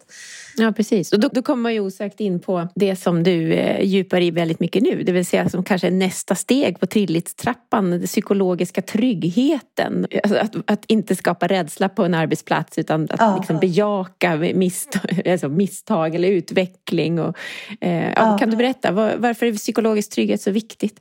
Ja 0.57 0.73
precis 0.73 1.13
och 1.13 1.21
då, 1.21 1.29
då 1.33 1.43
kommer 1.43 1.63
man 1.63 1.75
ju 1.75 1.81
osökt 1.81 2.21
in 2.21 2.41
på 2.41 2.69
det 2.75 2.97
som 2.97 3.23
du 3.23 3.53
eh, 3.53 3.85
djupar 3.85 4.21
i 4.21 4.31
väldigt 4.31 4.61
mycket 4.61 4.83
nu. 4.83 5.03
Det 5.03 5.13
vill 5.13 5.27
säga 5.27 5.49
som 5.49 5.65
kanske 5.65 5.87
är 5.87 5.91
nästa 5.91 6.35
steg 6.35 6.81
på 6.81 6.87
tillitstrappan, 6.87 7.91
den 7.91 8.07
psykologiska 8.07 8.83
tryggheten. 8.83 10.07
Alltså 10.23 10.39
att, 10.39 10.71
att 10.71 10.85
inte 10.87 11.17
skapa 11.17 11.47
rädsla 11.47 11.89
på 11.89 12.05
en 12.05 12.15
arbetsplats 12.15 12.79
utan 12.79 13.05
att 13.11 13.21
ja. 13.21 13.37
liksom 13.37 13.59
bejaka 13.59 14.37
misstag, 14.37 15.29
alltså 15.29 15.49
misstag 15.49 16.15
eller 16.15 16.29
utveckling. 16.29 17.21
Och, 17.21 17.37
eh, 17.81 18.13
ja. 18.17 18.39
Kan 18.39 18.51
du 18.51 18.57
berätta 18.57 18.93
var, 18.93 19.15
varför 19.19 19.47
är 19.47 19.53
psykologisk 19.53 20.11
trygghet 20.11 20.43
så 20.43 20.51
viktigt? 20.51 21.01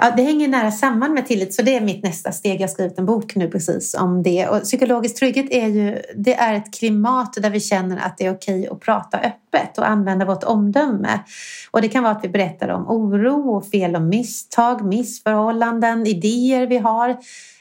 Ja, 0.00 0.12
det 0.16 0.22
hänger 0.22 0.48
nära 0.48 0.70
samman 0.70 1.14
med 1.14 1.26
tillit, 1.26 1.54
så 1.54 1.62
det 1.62 1.76
är 1.76 1.80
mitt 1.80 2.02
nästa 2.02 2.32
steg. 2.32 2.54
Jag 2.54 2.60
har 2.60 2.68
skrivit 2.68 2.98
en 2.98 3.06
bok 3.06 3.34
nu 3.34 3.50
precis 3.50 3.94
om 3.94 4.22
det. 4.22 4.48
Och 4.48 4.62
psykologisk 4.62 5.16
trygghet 5.16 5.46
är 5.50 5.66
ju 5.66 6.02
det 6.14 6.34
är 6.34 6.54
ett 6.54 6.74
klimat 6.74 7.32
där 7.32 7.50
vi 7.50 7.60
känner 7.60 7.96
att 7.96 8.18
det 8.18 8.26
är 8.26 8.34
okej 8.34 8.68
att 8.68 8.80
prata 8.80 9.18
öppet 9.18 9.78
och 9.78 9.88
använda 9.88 10.24
vårt 10.24 10.44
omdöme. 10.44 11.20
Och 11.70 11.82
det 11.82 11.88
kan 11.88 12.02
vara 12.02 12.12
att 12.12 12.24
vi 12.24 12.28
berättar 12.28 12.68
om 12.68 12.88
oro, 12.88 13.60
fel 13.60 13.96
och 13.96 14.02
misstag, 14.02 14.84
missförhållanden, 14.84 16.06
idéer 16.06 16.66
vi 16.66 16.78
har. 16.78 17.16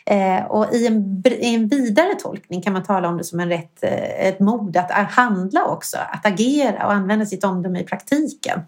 Eh, 0.09 0.45
och 0.45 0.73
i 0.73 0.87
en, 0.87 1.23
i 1.25 1.55
en, 1.55 1.67
vidare 1.67 2.15
tolkning 2.15 2.61
kan 2.61 2.73
man 2.73 2.83
tala 2.83 3.07
om 3.07 3.17
det 3.17 3.23
som 3.23 3.39
en 3.39 3.49
rätt, 3.49 3.83
eh, 3.83 4.27
ett 4.27 4.39
mod 4.39 4.77
att 4.77 5.11
handla 5.11 5.65
också, 5.65 5.97
att 5.97 6.25
agera 6.25 6.85
och 6.85 6.93
använda 6.93 7.25
sitt 7.25 7.43
omdöme 7.43 7.79
i 7.79 7.83
praktiken. 7.83 8.59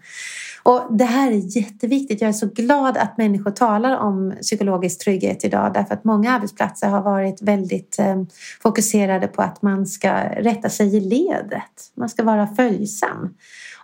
Och 0.62 0.86
det 0.90 1.04
här 1.04 1.30
är 1.30 1.56
jätteviktigt. 1.56 2.20
Jag 2.20 2.28
är 2.28 2.32
så 2.32 2.46
glad 2.46 2.96
att 2.96 3.18
människor 3.18 3.50
talar 3.50 3.96
om 3.96 4.34
psykologisk 4.40 5.04
trygghet 5.04 5.44
idag 5.44 5.74
därför 5.74 5.94
att 5.94 6.04
många 6.04 6.32
arbetsplatser 6.32 6.88
har 6.88 7.02
varit 7.02 7.42
väldigt 7.42 7.98
eh, 7.98 8.22
fokuserade 8.62 9.26
på 9.26 9.42
att 9.42 9.62
man 9.62 9.86
ska 9.86 10.12
rätta 10.24 10.68
sig 10.68 10.96
i 10.96 11.00
ledet. 11.00 11.92
Man 11.96 12.08
ska 12.08 12.22
vara 12.22 12.46
följsam. 12.46 13.34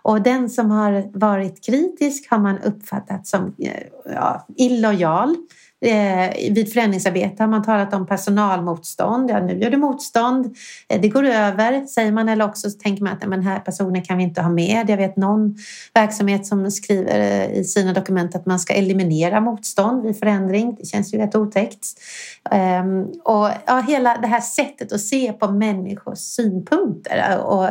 Och 0.01 0.21
den 0.21 0.49
som 0.49 0.71
har 0.71 1.19
varit 1.19 1.65
kritisk 1.65 2.31
har 2.31 2.39
man 2.39 2.59
uppfattat 2.59 3.27
som 3.27 3.55
eh, 3.59 3.83
ja, 4.05 4.45
illojal 4.57 5.35
Eh, 5.85 6.53
vid 6.53 6.73
förändringsarbete 6.73 7.43
har 7.43 7.47
man 7.47 7.63
talat 7.63 7.93
om 7.93 8.07
personalmotstånd. 8.07 9.29
Ja, 9.29 9.39
nu 9.39 9.59
gör 9.59 9.69
du 9.69 9.77
motstånd. 9.77 10.57
Eh, 10.89 11.01
det 11.01 11.09
går 11.09 11.23
över, 11.23 11.85
säger 11.85 12.11
man. 12.11 12.29
Eller 12.29 12.45
också 12.45 12.69
tänker 12.69 13.03
man 13.03 13.13
att 13.13 13.21
den 13.21 13.41
här 13.41 13.59
personen 13.59 14.01
kan 14.01 14.17
vi 14.17 14.23
inte 14.23 14.41
ha 14.41 14.49
med. 14.49 14.89
Jag 14.89 14.97
vet 14.97 15.17
någon 15.17 15.55
verksamhet 15.93 16.45
som 16.45 16.71
skriver 16.71 17.19
eh, 17.19 17.59
i 17.59 17.63
sina 17.63 17.93
dokument 17.93 18.35
att 18.35 18.45
man 18.45 18.59
ska 18.59 18.73
eliminera 18.73 19.41
motstånd 19.41 20.03
vid 20.03 20.19
förändring. 20.19 20.75
Det 20.79 20.85
känns 20.85 21.13
ju 21.13 21.17
rätt 21.17 21.35
otäckt. 21.35 21.87
Ehm, 22.51 23.01
och 23.23 23.49
ja, 23.65 23.83
hela 23.87 24.17
det 24.17 24.27
här 24.27 24.41
sättet 24.41 24.91
att 24.91 25.01
se 25.01 25.33
på 25.33 25.51
människors 25.51 26.19
synpunkter 26.19 27.39
och 27.43 27.69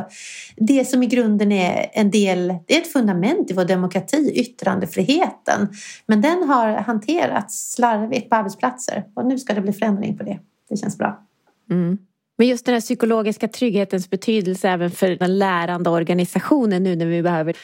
det 0.57 0.89
som 0.89 1.03
i 1.03 1.07
grunden 1.07 1.53
är 1.53 1.87
en 1.93 2.11
del, 2.11 2.55
det 2.67 2.77
är 2.77 2.81
ett 2.81 2.93
fundament 2.93 3.51
i 3.51 3.55
vår 3.55 3.65
demokrati, 3.65 4.33
yttrandefriheten. 4.35 5.69
Men 6.07 6.21
den 6.21 6.49
har 6.49 6.69
hanterats 6.69 7.73
slarvigt 7.75 7.96
på 8.29 8.37
arbetsplatser 8.37 9.05
och 9.15 9.27
nu 9.27 9.39
ska 9.39 9.55
det 9.55 9.61
bli 9.61 9.73
förändring 9.73 10.19
på 10.19 10.25
det. 10.25 10.39
Det 10.69 10.77
känns 10.77 10.99
bra. 10.99 11.27
Mm. 11.71 11.99
Men 12.39 12.49
just 12.49 12.67
den 12.67 12.73
här 12.73 12.81
psykologiska 12.81 13.49
trygghetens 13.49 14.11
betydelse 14.11 14.69
även 14.69 14.91
för 14.91 15.11
den 15.11 15.39
lärande 15.39 15.91
organisationen 15.91 16.83
nu 16.83 16.97
när 16.97 17.07
vi 17.07 17.23
behöver 17.23 17.57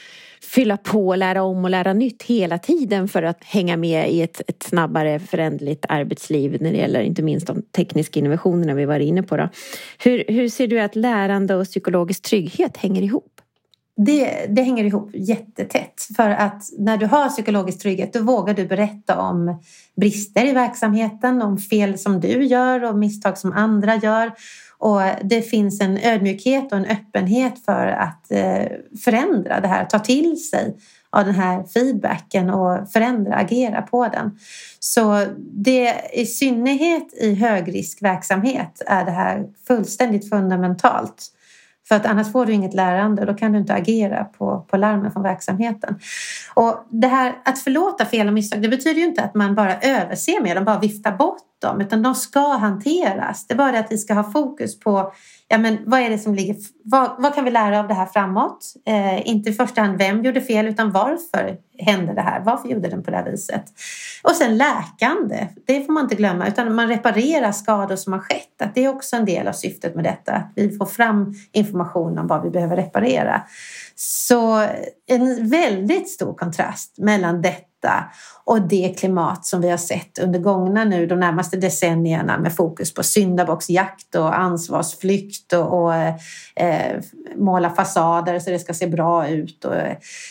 fylla 0.42 0.76
på, 0.76 1.14
lära 1.14 1.42
om 1.42 1.64
och 1.64 1.70
lära 1.70 1.92
nytt 1.92 2.22
hela 2.22 2.58
tiden 2.58 3.08
för 3.08 3.22
att 3.22 3.44
hänga 3.44 3.76
med 3.76 4.12
i 4.12 4.22
ett, 4.22 4.42
ett 4.46 4.62
snabbare 4.62 5.18
föränderligt 5.18 5.84
arbetsliv 5.88 6.56
när 6.60 6.70
det 6.70 6.76
gäller 6.76 7.00
inte 7.00 7.22
minst 7.22 7.46
de 7.46 7.62
tekniska 7.62 8.20
innovationerna 8.20 8.74
vi 8.74 8.84
var 8.84 9.00
inne 9.00 9.22
på. 9.22 9.36
Då. 9.36 9.48
Hur, 9.98 10.24
hur 10.28 10.48
ser 10.48 10.66
du 10.66 10.80
att 10.80 10.96
lärande 10.96 11.54
och 11.54 11.64
psykologisk 11.64 12.22
trygghet 12.22 12.76
hänger 12.76 13.02
ihop? 13.02 13.31
Det, 14.06 14.46
det, 14.48 14.62
hänger 14.62 14.84
ihop 14.84 15.10
jättetätt. 15.14 16.08
För 16.16 16.30
att 16.30 16.62
när 16.78 16.96
du 16.96 17.06
har 17.06 17.28
psykologisk 17.28 17.82
trygghet 17.82 18.12
då 18.12 18.22
vågar 18.22 18.54
du 18.54 18.66
berätta 18.66 19.20
om 19.20 19.60
brister 19.96 20.46
i 20.46 20.52
verksamheten, 20.52 21.42
om 21.42 21.58
fel 21.58 21.98
som 21.98 22.20
du 22.20 22.44
gör 22.44 22.84
och 22.84 22.98
misstag 22.98 23.38
som 23.38 23.52
andra 23.52 23.96
gör. 23.96 24.32
Och 24.78 25.00
det 25.22 25.42
finns 25.42 25.80
en 25.80 25.98
ödmjukhet 25.98 26.72
och 26.72 26.78
en 26.78 26.84
öppenhet 26.84 27.64
för 27.64 27.86
att 27.86 28.30
eh, 28.30 28.66
förändra 29.04 29.60
det 29.60 29.68
här, 29.68 29.84
ta 29.84 29.98
till 29.98 30.48
sig 30.50 30.76
av 31.10 31.24
den 31.24 31.34
här 31.34 31.64
feedbacken 31.64 32.50
och 32.50 32.92
förändra, 32.92 33.34
agera 33.34 33.82
på 33.82 34.08
den. 34.08 34.38
Så 34.80 35.26
det 35.38 35.94
i 36.12 36.26
synnerhet 36.26 37.12
i 37.20 37.34
högriskverksamhet 37.34 38.82
är 38.86 39.04
det 39.04 39.10
här 39.10 39.46
fullständigt 39.66 40.30
fundamentalt. 40.30 41.32
För 41.92 41.96
att 41.96 42.06
annars 42.06 42.32
får 42.32 42.46
du 42.46 42.52
inget 42.52 42.74
lärande 42.74 43.22
och 43.22 43.26
då 43.26 43.34
kan 43.34 43.52
du 43.52 43.58
inte 43.58 43.74
agera 43.74 44.24
på, 44.24 44.66
på 44.70 44.76
larmen 44.76 45.12
från 45.12 45.22
verksamheten. 45.22 45.98
Och 46.54 46.84
det 46.90 47.06
här 47.06 47.34
att 47.44 47.58
förlåta 47.58 48.04
fel 48.04 48.26
och 48.26 48.32
misstag, 48.32 48.62
det 48.62 48.68
betyder 48.68 49.00
ju 49.00 49.06
inte 49.06 49.22
att 49.22 49.34
man 49.34 49.54
bara 49.54 49.78
överser 49.80 50.42
med 50.42 50.56
dem, 50.56 50.64
bara 50.64 50.78
viftar 50.78 51.12
bort 51.12 51.38
dem, 51.62 51.80
utan 51.80 52.02
de 52.02 52.14
ska 52.14 52.48
hanteras. 52.48 53.46
Det 53.46 53.54
är 53.54 53.58
bara 53.58 53.72
det 53.72 53.78
att 53.78 53.92
vi 53.92 53.98
ska 53.98 54.14
ha 54.14 54.32
fokus 54.32 54.80
på 54.80 55.12
ja, 55.48 55.58
men 55.58 55.78
vad 55.86 56.00
är 56.00 56.10
det 56.10 56.18
som 56.18 56.34
ligger, 56.34 56.56
vad, 56.84 57.10
vad 57.18 57.34
kan 57.34 57.44
vi 57.44 57.50
lära 57.50 57.80
av 57.80 57.88
det 57.88 57.94
här 57.94 58.06
framåt? 58.06 58.74
Eh, 58.86 59.28
inte 59.28 59.50
i 59.50 59.52
första 59.52 59.80
hand 59.80 59.98
vem 59.98 60.24
gjorde 60.24 60.40
fel 60.40 60.66
utan 60.66 60.92
varför 60.92 61.56
hände 61.78 62.14
det 62.14 62.20
här? 62.20 62.40
Varför 62.40 62.68
gjorde 62.68 62.88
den 62.88 63.02
på 63.02 63.10
det 63.10 63.16
här 63.16 63.30
viset? 63.30 63.64
Och 64.22 64.30
sen 64.30 64.56
läkande, 64.56 65.48
det 65.66 65.86
får 65.86 65.92
man 65.92 66.02
inte 66.02 66.14
glömma 66.14 66.48
utan 66.48 66.74
man 66.74 66.88
reparerar 66.88 67.52
skador 67.52 67.96
som 67.96 68.12
har 68.12 68.20
skett. 68.20 68.62
Att 68.62 68.74
det 68.74 68.84
är 68.84 68.88
också 68.88 69.16
en 69.16 69.24
del 69.24 69.48
av 69.48 69.52
syftet 69.52 69.94
med 69.94 70.04
detta, 70.04 70.32
att 70.32 70.52
vi 70.56 70.76
får 70.76 70.86
fram 70.86 71.34
information 71.52 72.18
om 72.18 72.26
vad 72.26 72.42
vi 72.42 72.50
behöver 72.50 72.76
reparera. 72.76 73.42
Så 73.94 74.66
en 75.06 75.48
väldigt 75.48 76.10
stor 76.10 76.34
kontrast 76.34 76.98
mellan 76.98 77.42
detta 77.42 77.62
detta 77.62 77.71
och 78.44 78.68
det 78.68 78.94
klimat 78.98 79.46
som 79.46 79.60
vi 79.60 79.70
har 79.70 79.76
sett 79.76 80.18
under 80.18 80.38
gångna 80.38 80.84
nu 80.84 81.06
de 81.06 81.20
närmaste 81.20 81.56
decennierna 81.56 82.38
med 82.38 82.56
fokus 82.56 82.94
på 82.94 83.02
syndabocksjakt 83.02 84.14
och 84.14 84.38
ansvarsflykt 84.38 85.52
och, 85.52 85.82
och 85.82 85.94
eh, 85.94 87.00
måla 87.36 87.70
fasader 87.70 88.38
så 88.38 88.50
det 88.50 88.58
ska 88.58 88.74
se 88.74 88.86
bra 88.86 89.28
ut. 89.28 89.64
Och, 89.64 89.74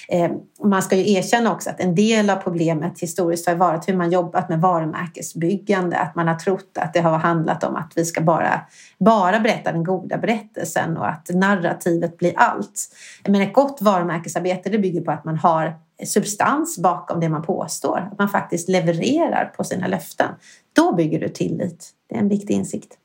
eh, 0.08 0.32
man 0.64 0.82
ska 0.82 0.96
ju 0.96 1.14
erkänna 1.14 1.54
också 1.54 1.70
att 1.70 1.80
en 1.80 1.96
del 1.96 2.30
av 2.30 2.36
problemet 2.36 3.00
historiskt 3.00 3.48
har 3.48 3.56
varit 3.56 3.88
hur 3.88 3.96
man 3.98 4.12
jobbat 4.12 4.50
med 4.50 4.62
varumärkesbyggande, 4.62 5.98
att 5.98 6.16
man 6.16 6.28
har 6.28 6.36
trott 6.36 6.78
att 6.78 6.94
det 6.94 7.02
har 7.02 7.18
handlat 7.18 7.64
om 7.64 7.76
att 7.76 7.92
vi 7.96 8.06
ska 8.06 8.22
bara, 8.22 8.62
bara 9.00 9.40
berätta 9.40 9.72
den 9.72 9.84
goda 9.84 10.18
berättelsen 10.18 10.98
och 10.98 11.10
att 11.10 11.30
narrativet 11.30 12.18
blir 12.18 12.34
allt. 12.36 12.88
Men 13.28 13.42
ett 13.42 13.54
gott 13.54 13.82
varumärkesarbete 13.82 14.70
det 14.70 14.80
bygger 14.80 15.02
på 15.02 15.12
att 15.12 15.26
man 15.26 15.38
har 15.38 15.76
substans 16.06 16.78
bakom 16.78 17.20
det 17.20 17.30
man 17.30 17.42
påstår. 17.42 18.10
Att 18.12 18.20
man 18.20 18.30
faktiskt 18.30 18.70
levererar 18.70 19.46
på 19.58 19.64
sina 19.64 19.88
löften. 19.88 20.30
Då 20.74 20.96
bygger 20.96 21.20
du 21.20 21.30
tillit. 21.30 21.90
Det 22.10 22.16
är 22.16 22.20
en 22.20 22.30
viktig 22.30 22.54
insikt. 22.54 22.98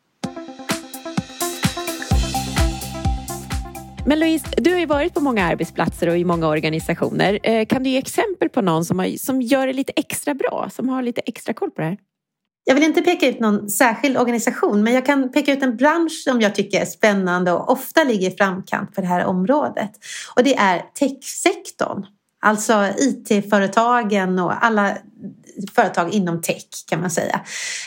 Men 4.07 4.21
Louise, 4.21 4.47
du 4.57 4.73
har 4.73 4.79
ju 4.79 4.87
varit 4.87 5.15
på 5.15 5.21
många 5.21 5.45
arbetsplatser 5.45 6.09
och 6.09 6.19
i 6.19 6.25
många 6.25 6.49
organisationer. 6.49 7.39
Eh, 7.43 7.67
kan 7.67 7.83
du 7.83 7.91
ge 7.91 7.99
exempel 7.99 8.49
på 8.49 8.63
någon 8.63 8.85
som, 8.85 8.99
har, 8.99 9.19
som 9.19 9.43
gör 9.43 9.67
det 9.67 9.73
lite 9.73 9.93
extra 9.97 10.35
bra, 10.35 10.69
som 10.73 10.89
har 10.89 11.03
lite 11.03 11.21
extra 11.21 11.55
koll 11.55 11.71
på 11.71 11.81
det 11.81 11.87
här? 11.87 11.99
Jag 12.65 12.75
vill 12.75 12.85
inte 12.85 13.03
peka 13.03 13.29
ut 13.29 13.41
någon 13.41 13.71
särskild 13.71 14.19
organisation 14.19 14.83
men 14.83 14.93
jag 14.93 15.07
kan 15.07 15.33
peka 15.33 15.53
ut 15.53 15.63
en 15.63 15.77
bransch 15.77 16.23
som 16.25 16.41
jag 16.41 16.55
tycker 16.55 16.81
är 16.81 16.85
spännande 16.85 17.53
och 17.53 17.71
ofta 17.71 18.05
ligger 18.05 18.31
i 18.31 18.37
framkant 18.37 18.95
på 18.95 19.01
det 19.01 19.07
här 19.07 19.25
området. 19.25 19.91
Och 20.37 20.45
det 20.45 20.55
är 20.57 20.79
techsektorn. 20.79 22.07
Alltså 22.41 22.89
IT-företagen 22.99 24.39
och 24.39 24.65
alla 24.65 24.97
företag 25.75 26.11
inom 26.11 26.41
tech 26.41 26.67
kan 26.89 27.01
man 27.01 27.11
säga. 27.11 27.41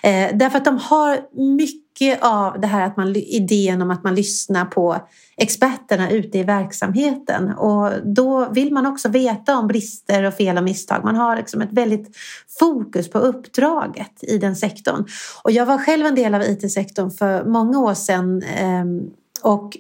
Eh, 0.04 0.38
därför 0.38 0.58
att 0.58 0.66
de 0.66 0.78
har 0.78 1.20
mycket 1.58 2.24
av 2.24 2.62
det 2.62 2.68
här 2.68 2.86
att 2.86 2.98
man, 2.98 3.16
idén 3.16 3.82
om 3.82 3.92
att 3.92 4.04
man 4.04 4.16
lyssnar 4.16 4.66
på 4.66 4.98
experterna 5.38 6.12
ute 6.12 6.38
i 6.38 6.44
verksamheten 6.44 7.50
och 7.50 7.92
då 8.04 8.50
vill 8.50 8.74
man 8.74 8.86
också 8.86 9.10
veta 9.10 9.58
om 9.58 9.68
brister 9.68 10.24
och 10.24 10.34
fel 10.34 10.58
och 10.58 10.64
misstag. 10.64 11.04
Man 11.04 11.16
har 11.16 11.36
liksom 11.36 11.62
ett 11.62 11.74
väldigt 11.74 12.18
fokus 12.60 13.10
på 13.10 13.20
uppdraget 13.20 14.24
i 14.24 14.38
den 14.38 14.56
sektorn. 14.56 15.06
Och 15.44 15.52
jag 15.52 15.66
var 15.66 15.78
själv 15.78 16.06
en 16.06 16.16
del 16.16 16.36
av 16.36 16.42
IT-sektorn 16.42 17.12
för 17.12 17.44
många 17.44 17.80
år 17.80 17.94
sedan 17.94 18.44
eh, 18.44 18.86
och 19.41 19.78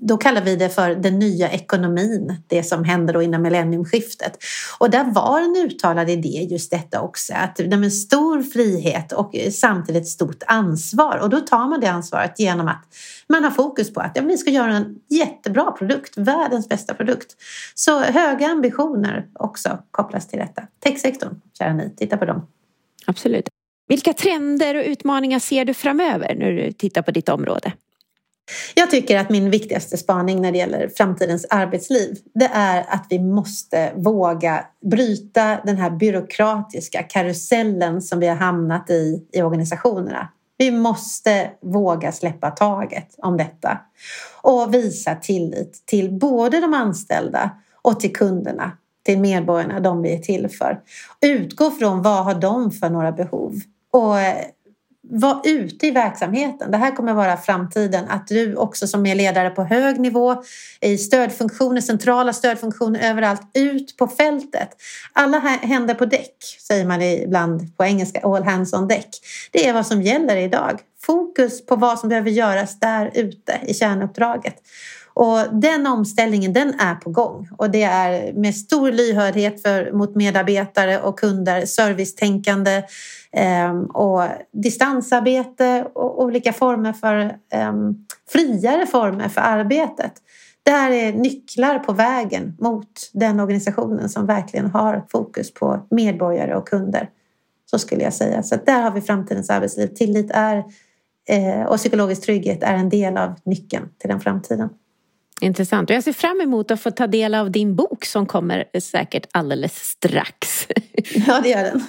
då 0.00 0.16
kallar 0.16 0.42
vi 0.42 0.56
det 0.56 0.68
för 0.68 0.94
den 0.94 1.18
nya 1.18 1.50
ekonomin, 1.50 2.36
det 2.46 2.62
som 2.62 2.84
händer 2.84 3.14
då 3.14 3.22
innan 3.22 3.42
millenniumskiftet. 3.42 4.38
Och 4.78 4.90
där 4.90 5.04
var 5.04 5.40
en 5.40 5.56
uttalad 5.56 6.10
idé 6.10 6.48
just 6.50 6.70
detta 6.70 7.00
också, 7.00 7.34
att 7.34 7.56
det 7.56 7.62
är 7.62 7.72
en 7.72 7.90
stor 7.90 8.42
frihet 8.42 9.12
och 9.12 9.34
samtidigt 9.52 10.08
stort 10.08 10.42
ansvar. 10.46 11.18
Och 11.22 11.30
då 11.30 11.40
tar 11.40 11.68
man 11.68 11.80
det 11.80 11.90
ansvaret 11.90 12.38
genom 12.38 12.68
att 12.68 12.84
man 13.28 13.44
har 13.44 13.50
fokus 13.50 13.92
på 13.92 14.00
att 14.00 14.12
ja, 14.14 14.22
vi 14.22 14.38
ska 14.38 14.50
göra 14.50 14.76
en 14.76 14.98
jättebra 15.08 15.72
produkt, 15.72 16.16
världens 16.16 16.68
bästa 16.68 16.94
produkt. 16.94 17.36
Så 17.74 18.00
höga 18.00 18.46
ambitioner 18.46 19.26
också 19.34 19.78
kopplas 19.90 20.28
till 20.28 20.38
detta. 20.38 20.62
Techsektorn, 20.80 21.40
kära 21.58 21.72
ni, 21.72 21.94
titta 21.96 22.16
på 22.16 22.24
dem. 22.24 22.46
Absolut. 23.06 23.48
Vilka 23.88 24.12
trender 24.12 24.74
och 24.74 24.84
utmaningar 24.84 25.38
ser 25.38 25.64
du 25.64 25.74
framöver 25.74 26.34
när 26.34 26.52
du 26.52 26.72
tittar 26.72 27.02
på 27.02 27.10
ditt 27.10 27.28
område? 27.28 27.72
Jag 28.74 28.90
tycker 28.90 29.18
att 29.18 29.30
min 29.30 29.50
viktigaste 29.50 29.96
spaning 29.96 30.42
när 30.42 30.52
det 30.52 30.58
gäller 30.58 30.88
framtidens 30.88 31.46
arbetsliv 31.50 32.16
det 32.34 32.50
är 32.52 32.84
att 32.88 33.06
vi 33.10 33.18
måste 33.18 33.92
våga 33.96 34.64
bryta 34.84 35.60
den 35.64 35.76
här 35.76 35.90
byråkratiska 35.90 37.02
karusellen 37.02 38.02
som 38.02 38.20
vi 38.20 38.26
har 38.26 38.36
hamnat 38.36 38.90
i 38.90 39.26
i 39.32 39.42
organisationerna. 39.42 40.28
Vi 40.58 40.70
måste 40.70 41.50
våga 41.62 42.12
släppa 42.12 42.50
taget 42.50 43.14
om 43.18 43.36
detta 43.36 43.78
och 44.42 44.74
visa 44.74 45.14
tillit 45.14 45.82
till 45.86 46.12
både 46.12 46.60
de 46.60 46.74
anställda 46.74 47.50
och 47.82 48.00
till 48.00 48.12
kunderna. 48.12 48.72
till 49.04 49.18
medborgarna 49.18 49.80
de 49.80 50.02
vi 50.02 50.14
är 50.14 50.18
till 50.18 50.48
för. 50.48 50.80
Utgå 51.20 51.70
från 51.70 52.02
vad 52.02 52.24
har 52.24 52.34
de 52.34 52.70
för 52.70 52.90
några 52.90 53.12
behov? 53.12 53.54
Och 53.92 54.20
eh, 54.20 54.44
var 55.08 55.40
ute 55.44 55.86
i 55.86 55.90
verksamheten. 55.90 56.70
Det 56.70 56.76
här 56.76 56.90
kommer 56.96 57.14
vara 57.14 57.36
framtiden. 57.36 58.04
Att 58.08 58.26
du 58.26 58.56
också 58.56 58.86
som 58.86 59.06
är 59.06 59.14
ledare 59.14 59.50
på 59.50 59.64
hög 59.64 60.00
nivå 60.00 60.42
i 60.80 60.98
stödfunktioner, 60.98 61.80
centrala 61.80 62.32
stödfunktioner 62.32 63.10
överallt, 63.10 63.42
ut 63.54 63.96
på 63.96 64.08
fältet. 64.08 64.68
Alla 65.12 65.38
händer 65.38 65.94
på 65.94 66.06
däck, 66.06 66.36
säger 66.68 66.84
man 66.84 67.02
ibland 67.02 67.76
på 67.76 67.84
engelska, 67.84 68.20
all 68.20 68.42
hands 68.42 68.72
on 68.72 68.88
deck. 68.88 69.08
Det 69.50 69.68
är 69.68 69.72
vad 69.72 69.86
som 69.86 70.02
gäller 70.02 70.36
idag. 70.36 70.80
Fokus 71.06 71.66
på 71.66 71.76
vad 71.76 71.98
som 71.98 72.08
behöver 72.08 72.30
göras 72.30 72.80
där 72.80 73.10
ute 73.14 73.60
i 73.66 73.74
kärnuppdraget. 73.74 74.56
Och 75.14 75.38
den 75.52 75.86
omställningen 75.86 76.52
den 76.52 76.80
är 76.80 76.94
på 76.94 77.10
gång 77.10 77.48
och 77.58 77.70
det 77.70 77.82
är 77.82 78.32
med 78.32 78.54
stor 78.54 78.92
lyhördhet 78.92 79.62
för, 79.62 79.92
mot 79.92 80.14
medarbetare 80.14 81.00
och 81.00 81.18
kunder, 81.18 81.66
servicetänkande 81.66 82.82
eh, 83.32 83.72
och 83.80 84.22
distansarbete 84.52 85.86
och 85.94 86.22
olika 86.22 86.52
former 86.52 86.92
för 86.92 87.18
eh, 87.52 87.72
friare 88.32 88.86
former 88.86 89.28
för 89.28 89.40
arbetet. 89.40 90.12
Det 90.62 90.70
här 90.70 90.90
är 90.90 91.12
nycklar 91.12 91.78
på 91.78 91.92
vägen 91.92 92.56
mot 92.60 93.10
den 93.12 93.40
organisationen 93.40 94.08
som 94.08 94.26
verkligen 94.26 94.66
har 94.66 95.04
fokus 95.08 95.54
på 95.54 95.86
medborgare 95.90 96.54
och 96.54 96.68
kunder. 96.68 97.10
Så 97.70 97.78
skulle 97.78 98.02
jag 98.02 98.14
säga. 98.14 98.42
Så 98.42 98.56
där 98.66 98.82
har 98.82 98.90
vi 98.90 99.00
framtidens 99.00 99.50
arbetsliv. 99.50 99.86
Tillit 99.86 100.30
är, 100.34 100.64
eh, 101.28 101.62
och 101.62 101.76
psykologisk 101.76 102.22
trygghet 102.22 102.62
är 102.62 102.74
en 102.74 102.88
del 102.88 103.16
av 103.16 103.34
nyckeln 103.44 103.88
till 103.98 104.10
den 104.10 104.20
framtiden. 104.20 104.68
Intressant. 105.42 105.90
Och 105.90 105.96
jag 105.96 106.04
ser 106.04 106.12
fram 106.12 106.40
emot 106.40 106.70
att 106.70 106.80
få 106.80 106.90
ta 106.90 107.06
del 107.06 107.34
av 107.34 107.50
din 107.50 107.74
bok 107.74 108.04
som 108.04 108.26
kommer 108.26 108.64
säkert 108.80 109.26
alldeles 109.32 109.74
strax. 109.74 110.68
Ja, 111.26 111.40
det 111.42 111.48
gör 111.48 111.62
den. 111.62 111.84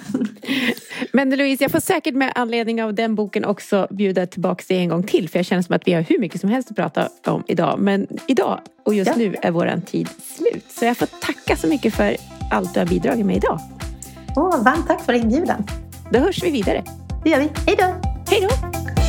Men 1.12 1.30
Louise, 1.30 1.64
jag 1.64 1.70
får 1.70 1.80
säkert 1.80 2.14
med 2.14 2.32
anledning 2.34 2.82
av 2.82 2.94
den 2.94 3.14
boken 3.14 3.44
också 3.44 3.86
bjuda 3.90 4.26
tillbaka 4.26 4.64
dig 4.68 4.78
en 4.78 4.88
gång 4.88 5.02
till. 5.02 5.28
För 5.28 5.38
jag 5.38 5.46
känner 5.46 5.62
som 5.62 5.76
att 5.76 5.82
vi 5.86 5.92
har 5.92 6.02
hur 6.02 6.18
mycket 6.18 6.40
som 6.40 6.50
helst 6.50 6.70
att 6.70 6.76
prata 6.76 7.08
om 7.26 7.44
idag. 7.46 7.78
Men 7.78 8.06
idag 8.26 8.60
och 8.84 8.94
just 8.94 9.10
ja. 9.10 9.16
nu 9.16 9.34
är 9.42 9.50
vår 9.50 9.80
tid 9.86 10.08
slut. 10.36 10.64
Så 10.68 10.84
jag 10.84 10.96
får 10.96 11.06
tacka 11.06 11.56
så 11.56 11.66
mycket 11.66 11.94
för 11.94 12.16
allt 12.50 12.74
du 12.74 12.80
har 12.80 12.86
bidragit 12.86 13.26
med 13.26 13.36
idag. 13.36 13.60
Åh, 14.36 14.64
varmt 14.64 14.86
tack 14.86 15.04
för 15.04 15.12
inbjudan. 15.12 15.66
Då 16.12 16.18
hörs 16.18 16.42
vi 16.42 16.50
vidare. 16.50 16.84
Det 17.24 17.30
gör 17.30 17.40
vi. 17.40 17.48
Hej 17.66 17.76
då! 17.78 17.94
Hej 18.30 18.48
då! 18.50 19.03